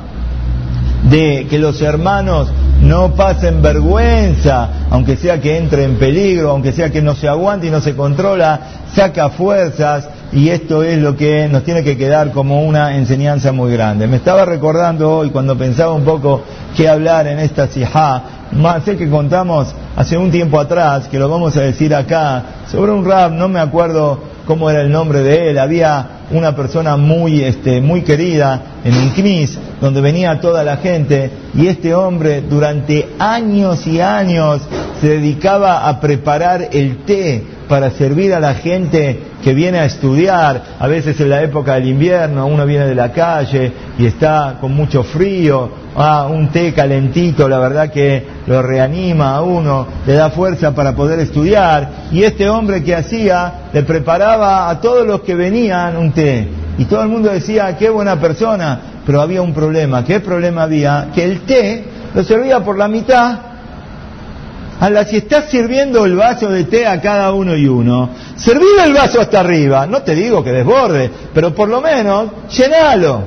de 1.08 1.46
que 1.48 1.58
los 1.58 1.80
hermanos 1.80 2.48
no 2.80 3.14
pasen 3.14 3.62
vergüenza, 3.62 4.68
aunque 4.90 5.16
sea 5.16 5.40
que 5.40 5.56
entre 5.56 5.84
en 5.84 5.96
peligro, 5.96 6.50
aunque 6.50 6.72
sea 6.72 6.90
que 6.90 7.02
no 7.02 7.14
se 7.14 7.28
aguante 7.28 7.66
y 7.66 7.70
no 7.70 7.80
se 7.80 7.94
controla, 7.94 8.60
saca 8.94 9.30
fuerzas 9.30 10.08
y 10.32 10.48
esto 10.48 10.82
es 10.82 10.98
lo 10.98 11.16
que 11.16 11.48
nos 11.48 11.64
tiene 11.64 11.82
que 11.82 11.96
quedar 11.96 12.30
como 12.30 12.62
una 12.62 12.96
enseñanza 12.96 13.52
muy 13.52 13.72
grande. 13.72 14.06
Me 14.06 14.16
estaba 14.16 14.44
recordando 14.44 15.18
hoy 15.18 15.30
cuando 15.30 15.56
pensaba 15.56 15.92
un 15.92 16.04
poco 16.04 16.42
qué 16.76 16.88
hablar 16.88 17.26
en 17.26 17.38
esta 17.38 17.66
sijá, 17.66 18.22
más 18.52 18.84
sé 18.84 18.96
que 18.96 19.08
contamos 19.08 19.68
hace 19.96 20.16
un 20.16 20.30
tiempo 20.30 20.58
atrás, 20.58 21.08
que 21.08 21.18
lo 21.18 21.28
vamos 21.28 21.56
a 21.56 21.62
decir 21.62 21.94
acá, 21.94 22.42
sobre 22.70 22.92
un 22.92 23.04
rap, 23.04 23.32
no 23.32 23.48
me 23.48 23.60
acuerdo 23.60 24.29
cómo 24.50 24.68
era 24.68 24.80
el 24.80 24.90
nombre 24.90 25.20
de 25.20 25.50
él, 25.50 25.58
había 25.60 26.22
una 26.32 26.56
persona 26.56 26.96
muy, 26.96 27.40
este, 27.40 27.80
muy 27.80 28.02
querida 28.02 28.80
en 28.82 28.96
un 28.96 29.10
knis, 29.10 29.56
donde 29.80 30.00
venía 30.00 30.40
toda 30.40 30.64
la 30.64 30.78
gente, 30.78 31.30
y 31.54 31.68
este 31.68 31.94
hombre 31.94 32.40
durante 32.40 33.10
años 33.20 33.86
y 33.86 34.00
años 34.00 34.60
se 35.00 35.06
dedicaba 35.06 35.88
a 35.88 36.00
preparar 36.00 36.70
el 36.72 37.04
té 37.04 37.44
para 37.70 37.92
servir 37.92 38.34
a 38.34 38.40
la 38.40 38.54
gente 38.54 39.20
que 39.44 39.54
viene 39.54 39.78
a 39.78 39.84
estudiar, 39.84 40.60
a 40.76 40.88
veces 40.88 41.20
en 41.20 41.30
la 41.30 41.40
época 41.40 41.74
del 41.74 41.86
invierno, 41.86 42.44
uno 42.46 42.66
viene 42.66 42.84
de 42.84 42.96
la 42.96 43.12
calle 43.12 43.72
y 43.96 44.06
está 44.06 44.56
con 44.60 44.74
mucho 44.74 45.04
frío, 45.04 45.70
ah, 45.94 46.26
un 46.28 46.48
té 46.48 46.74
calentito, 46.74 47.48
la 47.48 47.60
verdad 47.60 47.92
que 47.92 48.26
lo 48.48 48.60
reanima 48.60 49.36
a 49.36 49.42
uno, 49.42 49.86
le 50.04 50.14
da 50.14 50.30
fuerza 50.30 50.74
para 50.74 50.96
poder 50.96 51.20
estudiar, 51.20 52.08
y 52.10 52.24
este 52.24 52.48
hombre 52.48 52.82
que 52.82 52.96
hacía, 52.96 53.68
le 53.72 53.84
preparaba 53.84 54.68
a 54.68 54.80
todos 54.80 55.06
los 55.06 55.20
que 55.20 55.36
venían 55.36 55.96
un 55.96 56.10
té, 56.10 56.48
y 56.76 56.86
todo 56.86 57.04
el 57.04 57.08
mundo 57.08 57.30
decía, 57.30 57.76
qué 57.78 57.88
buena 57.88 58.20
persona, 58.20 58.80
pero 59.06 59.20
había 59.20 59.42
un 59.42 59.54
problema, 59.54 60.04
¿qué 60.04 60.18
problema 60.18 60.64
había? 60.64 61.10
Que 61.14 61.22
el 61.22 61.42
té 61.42 61.84
lo 62.14 62.24
servía 62.24 62.64
por 62.64 62.76
la 62.76 62.88
mitad, 62.88 63.49
a 64.80 65.04
si 65.04 65.18
estás 65.18 65.50
sirviendo 65.50 66.06
el 66.06 66.16
vaso 66.16 66.48
de 66.48 66.64
té 66.64 66.86
a 66.86 67.00
cada 67.00 67.32
uno 67.32 67.54
y 67.54 67.66
uno, 67.68 68.10
serví 68.36 68.64
el 68.82 68.94
vaso 68.94 69.20
hasta 69.20 69.40
arriba, 69.40 69.86
no 69.86 70.02
te 70.02 70.14
digo 70.14 70.42
que 70.42 70.52
desborde, 70.52 71.10
pero 71.34 71.54
por 71.54 71.68
lo 71.68 71.82
menos 71.82 72.30
llenalo. 72.50 73.24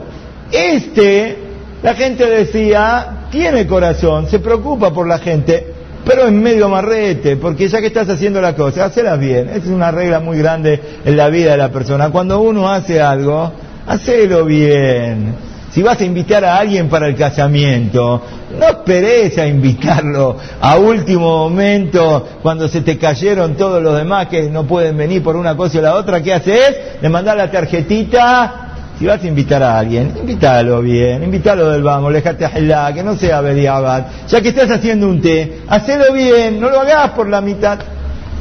Este, 0.51 1.37
la 1.83 1.93
gente 1.93 2.25
decía, 2.27 3.27
tiene 3.29 3.67
corazón, 3.67 4.27
se 4.27 4.39
preocupa 4.39 4.91
por 4.91 5.07
la 5.07 5.19
gente, 5.19 5.73
pero 6.03 6.25
es 6.25 6.31
medio 6.31 6.69
marrete, 6.69 7.37
porque 7.37 7.67
ya 7.67 7.79
que 7.79 7.87
estás 7.87 8.09
haciendo 8.09 8.41
la 8.41 8.55
cosa, 8.55 8.85
hacelas 8.85 9.19
bien. 9.19 9.47
Esa 9.49 9.59
es 9.59 9.67
una 9.67 9.91
regla 9.91 10.19
muy 10.19 10.39
grande 10.39 10.79
en 11.05 11.15
la 11.15 11.29
vida 11.29 11.51
de 11.51 11.57
la 11.57 11.71
persona. 11.71 12.09
Cuando 12.09 12.41
uno 12.41 12.67
hace 12.67 12.99
algo, 12.99 13.53
hacelo 13.85 14.43
bien. 14.45 15.52
Si 15.73 15.81
vas 15.81 15.99
a 15.99 16.05
invitar 16.05 16.45
a 16.45 16.57
alguien 16.57 16.88
para 16.88 17.07
el 17.07 17.15
casamiento, 17.15 18.21
no 18.59 18.67
esperes 18.67 19.36
a 19.39 19.47
invitarlo 19.47 20.38
a 20.62 20.77
último 20.77 21.49
momento, 21.49 22.27
cuando 22.43 22.67
se 22.67 22.81
te 22.81 22.99
cayeron 22.99 23.55
todos 23.55 23.81
los 23.81 23.97
demás 23.97 24.27
que 24.27 24.43
no 24.51 24.67
pueden 24.67 24.95
venir 24.95 25.23
por 25.23 25.36
una 25.36 25.57
cosa 25.57 25.79
o 25.79 25.81
la 25.81 25.95
otra. 25.95 26.21
¿Qué 26.21 26.31
haces? 26.31 26.77
Le 27.01 27.09
mandás 27.09 27.36
la 27.36 27.49
tarjetita. 27.49 28.59
Si 28.99 29.07
vas 29.07 29.23
a 29.23 29.27
invitar 29.27 29.63
a 29.63 29.79
alguien, 29.79 30.13
invítalo 30.15 30.79
bien, 30.83 31.23
invítalo 31.23 31.71
del 31.71 31.81
vamos, 31.81 32.13
déjate 32.13 32.45
a 32.45 32.93
que 32.93 33.01
no 33.01 33.15
sea 33.15 33.41
bediabat. 33.41 34.27
Ya 34.27 34.41
que 34.41 34.49
estás 34.49 34.69
haciendo 34.69 35.07
un 35.07 35.19
té, 35.21 35.62
hacelo 35.67 36.13
bien, 36.13 36.59
no 36.59 36.69
lo 36.69 36.81
hagas 36.81 37.09
por 37.09 37.27
la 37.27 37.41
mitad. 37.41 37.79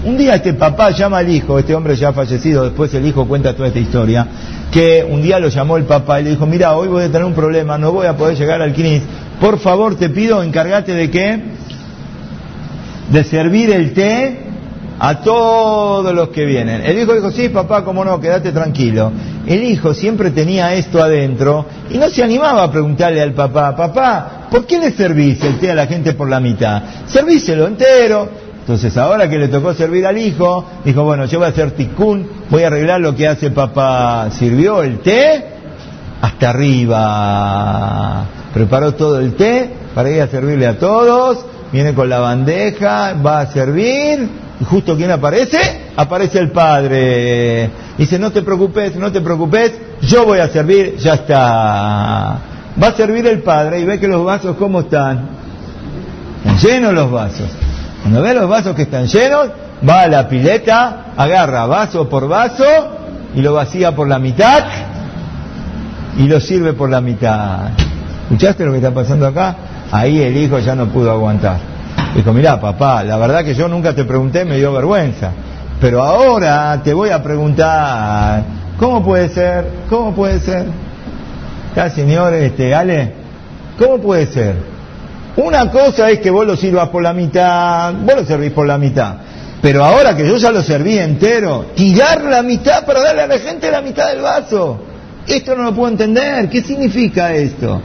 Un 0.04 0.18
día 0.18 0.34
este 0.34 0.54
papá 0.54 0.90
llama 0.90 1.18
al 1.18 1.30
hijo, 1.30 1.60
este 1.60 1.76
hombre 1.76 1.94
ya 1.94 2.08
ha 2.08 2.12
fallecido, 2.12 2.64
después 2.64 2.92
el 2.92 3.06
hijo 3.06 3.24
cuenta 3.28 3.54
toda 3.54 3.68
esta 3.68 3.78
historia, 3.78 4.26
que 4.72 5.06
un 5.08 5.22
día 5.22 5.38
lo 5.38 5.48
llamó 5.48 5.76
el 5.76 5.84
papá 5.84 6.20
y 6.20 6.24
le 6.24 6.30
dijo, 6.30 6.44
mira, 6.44 6.74
hoy 6.74 6.88
voy 6.88 7.04
a 7.04 7.06
tener 7.06 7.24
un 7.24 7.34
problema, 7.34 7.78
no 7.78 7.92
voy 7.92 8.08
a 8.08 8.16
poder 8.16 8.36
llegar 8.36 8.60
al 8.60 8.74
CNIS, 8.74 9.02
por 9.40 9.60
favor 9.60 9.94
te 9.94 10.08
pido, 10.10 10.42
encárgate 10.42 10.92
de 10.92 11.08
qué? 11.08 11.40
De 13.12 13.22
servir 13.22 13.70
el 13.70 13.92
té 13.92 14.38
a 14.98 15.20
todos 15.20 16.12
los 16.12 16.30
que 16.30 16.46
vienen. 16.46 16.82
El 16.84 16.98
hijo 16.98 17.14
dijo, 17.14 17.30
sí, 17.30 17.48
papá, 17.48 17.84
cómo 17.84 18.04
no, 18.04 18.20
quédate 18.20 18.50
tranquilo. 18.50 19.12
El 19.46 19.62
hijo 19.62 19.94
siempre 19.94 20.32
tenía 20.32 20.74
esto 20.74 21.00
adentro 21.00 21.64
y 21.90 21.98
no 21.98 22.08
se 22.08 22.24
animaba 22.24 22.64
a 22.64 22.72
preguntarle 22.72 23.20
al 23.20 23.34
papá, 23.34 23.76
papá, 23.76 24.48
¿por 24.50 24.66
qué 24.66 24.78
le 24.78 24.90
servís 24.90 25.42
el 25.44 25.58
té 25.60 25.70
a 25.70 25.76
la 25.76 25.86
gente 25.86 26.14
por 26.14 26.28
la 26.28 26.40
mitad? 26.40 26.82
Servíselo 27.06 27.68
entero, 27.68 28.28
entonces 28.62 28.96
ahora 28.96 29.28
que 29.28 29.38
le 29.38 29.48
tocó 29.48 29.74
servir 29.74 30.06
al 30.06 30.16
hijo, 30.16 30.64
dijo, 30.84 31.02
bueno, 31.02 31.24
yo 31.24 31.40
voy 31.40 31.46
a 31.46 31.50
hacer 31.50 31.72
ticún, 31.72 32.28
voy 32.48 32.62
a 32.62 32.68
arreglar 32.68 33.00
lo 33.00 33.12
que 33.16 33.26
hace 33.26 33.50
papá. 33.50 34.30
Sirvió 34.30 34.84
el 34.84 35.00
té 35.00 35.44
hasta 36.20 36.50
arriba. 36.50 38.24
Preparó 38.54 38.94
todo 38.94 39.18
el 39.18 39.34
té 39.34 39.68
para 39.96 40.10
ir 40.10 40.22
a 40.22 40.28
servirle 40.28 40.68
a 40.68 40.78
todos. 40.78 41.44
Viene 41.72 41.92
con 41.92 42.08
la 42.08 42.20
bandeja, 42.20 43.14
va 43.14 43.40
a 43.40 43.46
servir. 43.46 44.28
Y 44.60 44.64
justo 44.64 44.96
quien 44.96 45.10
aparece, 45.10 45.58
aparece 45.96 46.38
el 46.38 46.52
padre. 46.52 47.68
Dice, 47.98 48.16
no 48.16 48.30
te 48.30 48.42
preocupes, 48.42 48.94
no 48.94 49.10
te 49.10 49.20
preocupes, 49.20 49.72
yo 50.02 50.24
voy 50.24 50.38
a 50.38 50.46
servir, 50.46 50.98
ya 50.98 51.14
está. 51.14 52.38
Va 52.80 52.86
a 52.86 52.92
servir 52.92 53.26
el 53.26 53.42
padre 53.42 53.80
y 53.80 53.84
ve 53.84 53.98
que 53.98 54.06
los 54.06 54.24
vasos, 54.24 54.56
¿cómo 54.56 54.82
están? 54.82 55.30
Llenos 56.62 56.94
los 56.94 57.10
vasos. 57.10 57.48
Cuando 58.02 58.22
ve 58.22 58.34
los 58.34 58.48
vasos 58.48 58.74
que 58.74 58.82
están 58.82 59.06
llenos, 59.06 59.48
va 59.88 60.02
a 60.02 60.08
la 60.08 60.28
pileta, 60.28 61.12
agarra 61.16 61.66
vaso 61.66 62.08
por 62.08 62.28
vaso 62.28 62.64
y 63.34 63.40
lo 63.40 63.54
vacía 63.54 63.94
por 63.94 64.08
la 64.08 64.18
mitad 64.18 64.64
y 66.18 66.24
lo 66.28 66.40
sirve 66.40 66.72
por 66.72 66.90
la 66.90 67.00
mitad. 67.00 67.70
¿escuchaste 68.24 68.64
lo 68.64 68.70
que 68.72 68.78
está 68.78 68.90
pasando 68.90 69.26
acá? 69.26 69.54
Ahí 69.90 70.20
el 70.22 70.36
hijo 70.36 70.58
ya 70.58 70.74
no 70.74 70.86
pudo 70.86 71.10
aguantar. 71.10 71.58
Dijo, 72.14 72.32
mirá 72.32 72.58
papá, 72.58 73.04
la 73.04 73.16
verdad 73.18 73.44
que 73.44 73.54
yo 73.54 73.68
nunca 73.68 73.94
te 73.94 74.04
pregunté, 74.04 74.44
me 74.44 74.56
dio 74.56 74.72
vergüenza. 74.72 75.32
Pero 75.80 76.02
ahora 76.02 76.80
te 76.82 76.94
voy 76.94 77.10
a 77.10 77.22
preguntar, 77.22 78.42
¿cómo 78.78 79.04
puede 79.04 79.28
ser? 79.28 79.66
¿Cómo 79.90 80.14
puede 80.14 80.40
ser? 80.40 80.66
Ya, 81.76 81.90
señor, 81.90 82.32
este, 82.34 82.74
Ale, 82.74 83.12
¿cómo 83.78 83.98
puede 83.98 84.26
ser? 84.26 84.71
Una 85.36 85.70
cosa 85.70 86.10
es 86.10 86.20
que 86.20 86.30
vos 86.30 86.46
lo 86.46 86.56
sirvas 86.56 86.88
por 86.90 87.02
la 87.02 87.12
mitad, 87.12 87.94
vos 87.94 88.16
lo 88.16 88.24
servís 88.24 88.52
por 88.52 88.66
la 88.66 88.76
mitad. 88.76 89.14
Pero 89.62 89.84
ahora 89.84 90.16
que 90.16 90.26
yo 90.26 90.36
ya 90.36 90.50
lo 90.50 90.62
serví 90.62 90.98
entero, 90.98 91.66
tirar 91.74 92.22
la 92.24 92.42
mitad 92.42 92.84
para 92.84 93.00
darle 93.00 93.22
a 93.22 93.26
la 93.28 93.38
gente 93.38 93.70
la 93.70 93.80
mitad 93.80 94.08
del 94.08 94.20
vaso. 94.20 94.80
Esto 95.26 95.54
no 95.56 95.62
lo 95.62 95.74
puedo 95.74 95.88
entender. 95.88 96.48
¿Qué 96.50 96.62
significa 96.62 97.32
esto? 97.32 97.80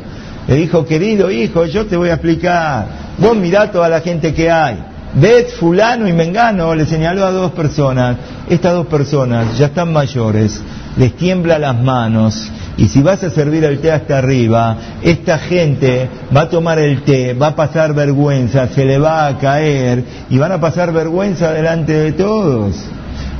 Le 0.47 0.55
dijo, 0.55 0.85
querido 0.85 1.29
hijo, 1.29 1.65
yo 1.65 1.85
te 1.85 1.95
voy 1.95 2.09
a 2.09 2.13
explicar. 2.13 2.87
Vos 3.19 3.35
mirá 3.35 3.71
toda 3.71 3.87
la 3.89 4.01
gente 4.01 4.33
que 4.33 4.49
hay. 4.49 4.83
Ves 5.13 5.53
fulano 5.53 6.07
y 6.07 6.13
mengano, 6.13 6.73
le 6.75 6.85
señaló 6.85 7.25
a 7.25 7.31
dos 7.31 7.51
personas. 7.51 8.17
Estas 8.49 8.73
dos 8.73 8.87
personas 8.87 9.57
ya 9.57 9.67
están 9.67 9.93
mayores, 9.93 10.59
les 10.97 11.15
tiembla 11.15 11.59
las 11.59 11.79
manos. 11.79 12.49
Y 12.77 12.87
si 12.89 13.01
vas 13.01 13.23
a 13.23 13.31
servir 13.31 13.63
el 13.63 13.79
té 13.79 13.91
hasta 13.91 14.19
arriba, 14.19 14.77
esta 15.01 15.39
gente 15.39 16.07
va 16.35 16.41
a 16.41 16.49
tomar 16.49 16.77
el 16.77 17.01
té, 17.01 17.33
va 17.33 17.47
a 17.47 17.55
pasar 17.55 17.93
vergüenza, 17.93 18.67
se 18.67 18.85
le 18.85 18.99
va 18.99 19.25
a 19.25 19.37
caer 19.39 20.03
y 20.29 20.37
van 20.37 20.51
a 20.51 20.61
pasar 20.61 20.93
vergüenza 20.93 21.51
delante 21.51 21.93
de 21.93 22.11
todos. 22.11 22.75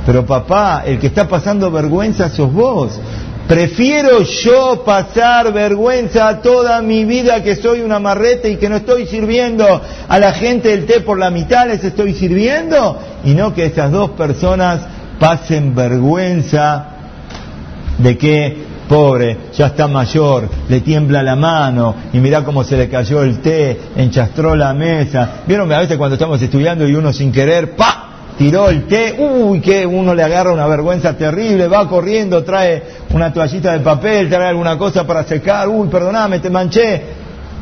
Pero 0.04 0.26
papá, 0.26 0.82
el 0.84 0.98
que 0.98 1.06
está 1.06 1.28
pasando 1.28 1.70
vergüenza 1.70 2.30
sos 2.30 2.52
vos. 2.52 3.00
Prefiero 3.46 4.22
yo 4.22 4.82
pasar 4.84 5.52
vergüenza 5.54 6.42
toda 6.42 6.82
mi 6.82 7.06
vida 7.06 7.42
que 7.42 7.56
soy 7.56 7.80
una 7.80 7.98
marrete 7.98 8.50
y 8.50 8.56
que 8.56 8.68
no 8.68 8.76
estoy 8.76 9.06
sirviendo 9.06 9.80
a 10.08 10.18
la 10.18 10.32
gente 10.32 10.68
del 10.68 10.84
té 10.84 11.00
por 11.00 11.18
la 11.18 11.30
mitad, 11.30 11.66
les 11.66 11.82
estoy 11.82 12.12
sirviendo, 12.12 12.98
y 13.24 13.32
no 13.32 13.54
que 13.54 13.66
esas 13.66 13.90
dos 13.90 14.10
personas 14.10 14.80
pasen 15.18 15.74
vergüenza 15.74 16.88
de 17.96 18.18
que, 18.18 18.67
pobre, 18.88 19.36
ya 19.54 19.66
está 19.66 19.86
mayor, 19.86 20.48
le 20.68 20.80
tiembla 20.80 21.22
la 21.22 21.36
mano 21.36 21.94
y 22.12 22.18
mirá 22.18 22.42
cómo 22.42 22.64
se 22.64 22.76
le 22.76 22.88
cayó 22.88 23.22
el 23.22 23.40
té, 23.40 23.78
enchastró 23.96 24.56
la 24.56 24.72
mesa. 24.74 25.42
¿Vieron 25.46 25.70
a 25.72 25.78
veces 25.78 25.96
cuando 25.96 26.14
estamos 26.14 26.40
estudiando 26.40 26.88
y 26.88 26.94
uno 26.94 27.12
sin 27.12 27.30
querer, 27.30 27.76
¡pa! 27.76 28.08
tiró 28.38 28.70
el 28.70 28.86
té, 28.86 29.16
uy, 29.18 29.60
que 29.60 29.84
uno 29.84 30.14
le 30.14 30.22
agarra 30.22 30.52
una 30.52 30.66
vergüenza 30.68 31.16
terrible, 31.16 31.66
va 31.66 31.88
corriendo, 31.88 32.44
trae 32.44 32.82
una 33.12 33.32
toallita 33.32 33.72
de 33.72 33.80
papel, 33.80 34.30
trae 34.30 34.48
alguna 34.48 34.78
cosa 34.78 35.04
para 35.04 35.24
secar, 35.24 35.68
uy, 35.68 35.88
perdoname, 35.88 36.38
te 36.38 36.48
manché. 36.48 37.02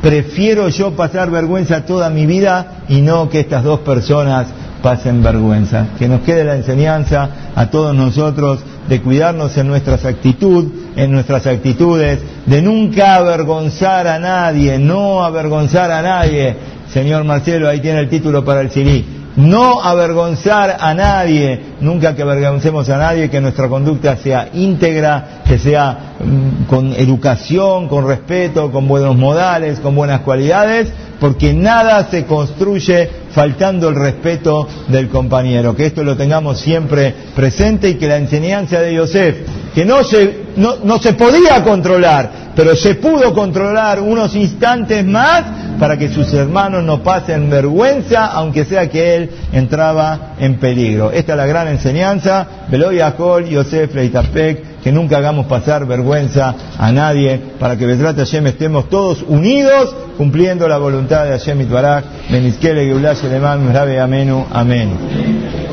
Prefiero 0.01 0.69
yo 0.69 0.91
pasar 0.91 1.31
vergüenza 1.31 1.83
toda 1.83 2.11
mi 2.11 2.27
vida 2.27 2.83
y 2.87 3.01
no 3.01 3.27
que 3.27 3.39
estas 3.39 3.63
dos 3.63 3.79
personas 3.79 4.45
pasen 4.83 5.23
vergüenza. 5.23 5.87
Que 5.97 6.07
nos 6.07 6.21
quede 6.21 6.43
la 6.43 6.55
enseñanza 6.55 7.29
a 7.55 7.65
todos 7.71 7.95
nosotros 7.95 8.59
de 8.87 9.01
cuidarnos 9.01 9.57
en 9.57 9.67
nuestras 9.67 10.05
actitudes, 10.05 10.71
en 10.95 11.11
nuestras 11.11 11.45
actitudes, 11.47 12.19
de 12.45 12.61
nunca 12.61 13.15
avergonzar 13.15 14.07
a 14.07 14.19
nadie, 14.19 14.79
no 14.79 15.23
avergonzar 15.23 15.91
a 15.91 16.01
nadie. 16.01 16.55
Señor 16.91 17.23
Marcelo, 17.23 17.67
ahí 17.67 17.81
tiene 17.81 17.99
el 17.99 18.09
título 18.09 18.43
para 18.45 18.61
el 18.61 18.71
CD 18.71 19.03
no 19.37 19.79
avergonzar 19.81 20.77
a 20.79 20.93
nadie, 20.95 21.61
nunca 21.79 22.15
que 22.15 22.23
avergoncemos 22.23 22.89
a 22.89 22.97
nadie, 22.97 23.29
que 23.29 23.39
nuestra 23.39 23.69
conducta 23.69 24.17
sea 24.17 24.49
íntegra, 24.51 25.43
que 25.47 25.59
sea 25.59 26.15
mm, 26.19 26.63
con 26.63 26.93
educación, 26.93 27.87
con 27.87 28.07
respeto, 28.07 28.71
con 28.71 28.87
buenos 28.87 29.15
modales, 29.15 29.79
con 29.79 29.95
buenas 29.95 30.21
cualidades, 30.21 30.91
porque 31.19 31.53
nada 31.53 32.07
se 32.09 32.25
construye 32.25 33.26
faltando 33.37 33.89
el 33.89 33.95
respeto 33.95 34.67
del 34.87 35.09
compañero. 35.09 35.75
Que 35.75 35.85
esto 35.85 36.03
lo 36.03 36.17
tengamos 36.17 36.59
siempre 36.59 37.13
presente 37.35 37.87
y 37.87 37.93
que 37.93 38.07
la 38.07 38.17
enseñanza 38.17 38.81
de 38.81 38.95
Yosef, 38.95 39.35
que 39.75 39.85
no 39.85 40.03
se, 40.03 40.45
no, 40.55 40.77
no 40.83 40.97
se 40.97 41.13
podía 41.13 41.63
controlar, 41.63 42.53
pero 42.55 42.75
se 42.75 42.95
pudo 42.95 43.35
controlar 43.35 44.01
unos 44.01 44.35
instantes 44.35 45.05
más 45.05 45.43
para 45.79 45.99
que 45.99 46.09
sus 46.09 46.33
hermanos 46.33 46.83
no 46.83 47.03
pasen 47.03 47.47
vergüenza, 47.47 48.25
aunque 48.25 48.65
sea 48.65 48.89
que 48.89 49.15
él 49.15 49.29
entraba 49.53 50.33
en 50.39 50.55
peligro. 50.55 51.11
Esta 51.11 51.33
es 51.33 51.37
la 51.37 51.45
gran 51.45 51.67
enseñanza. 51.67 52.47
Beloy 52.71 53.01
Akol, 53.01 53.45
Yosef 53.45 53.93
Leitapek, 53.93 54.76
que 54.87 54.93
nunca 54.93 55.17
hagamos 55.17 55.47
pasar 55.47 55.85
vergüenza 55.85 56.55
a 56.77 56.93
nadie, 56.93 57.37
para 57.59 57.75
que 57.75 57.85
Besrat 57.85 58.15
Hashem 58.15 58.47
estemos 58.47 58.87
todos 58.87 59.21
unidos, 59.27 59.93
cumpliendo 60.17 60.65
la 60.65 60.77
voluntad 60.77 61.25
de 61.25 61.31
Hashem 61.31 61.59
Itbaraj, 61.59 62.05
Benizkele 62.29 62.85
Geulah 62.85 63.13
Sheleman, 63.13 63.75
Amenu, 63.75 64.45
Amén. 64.49 65.66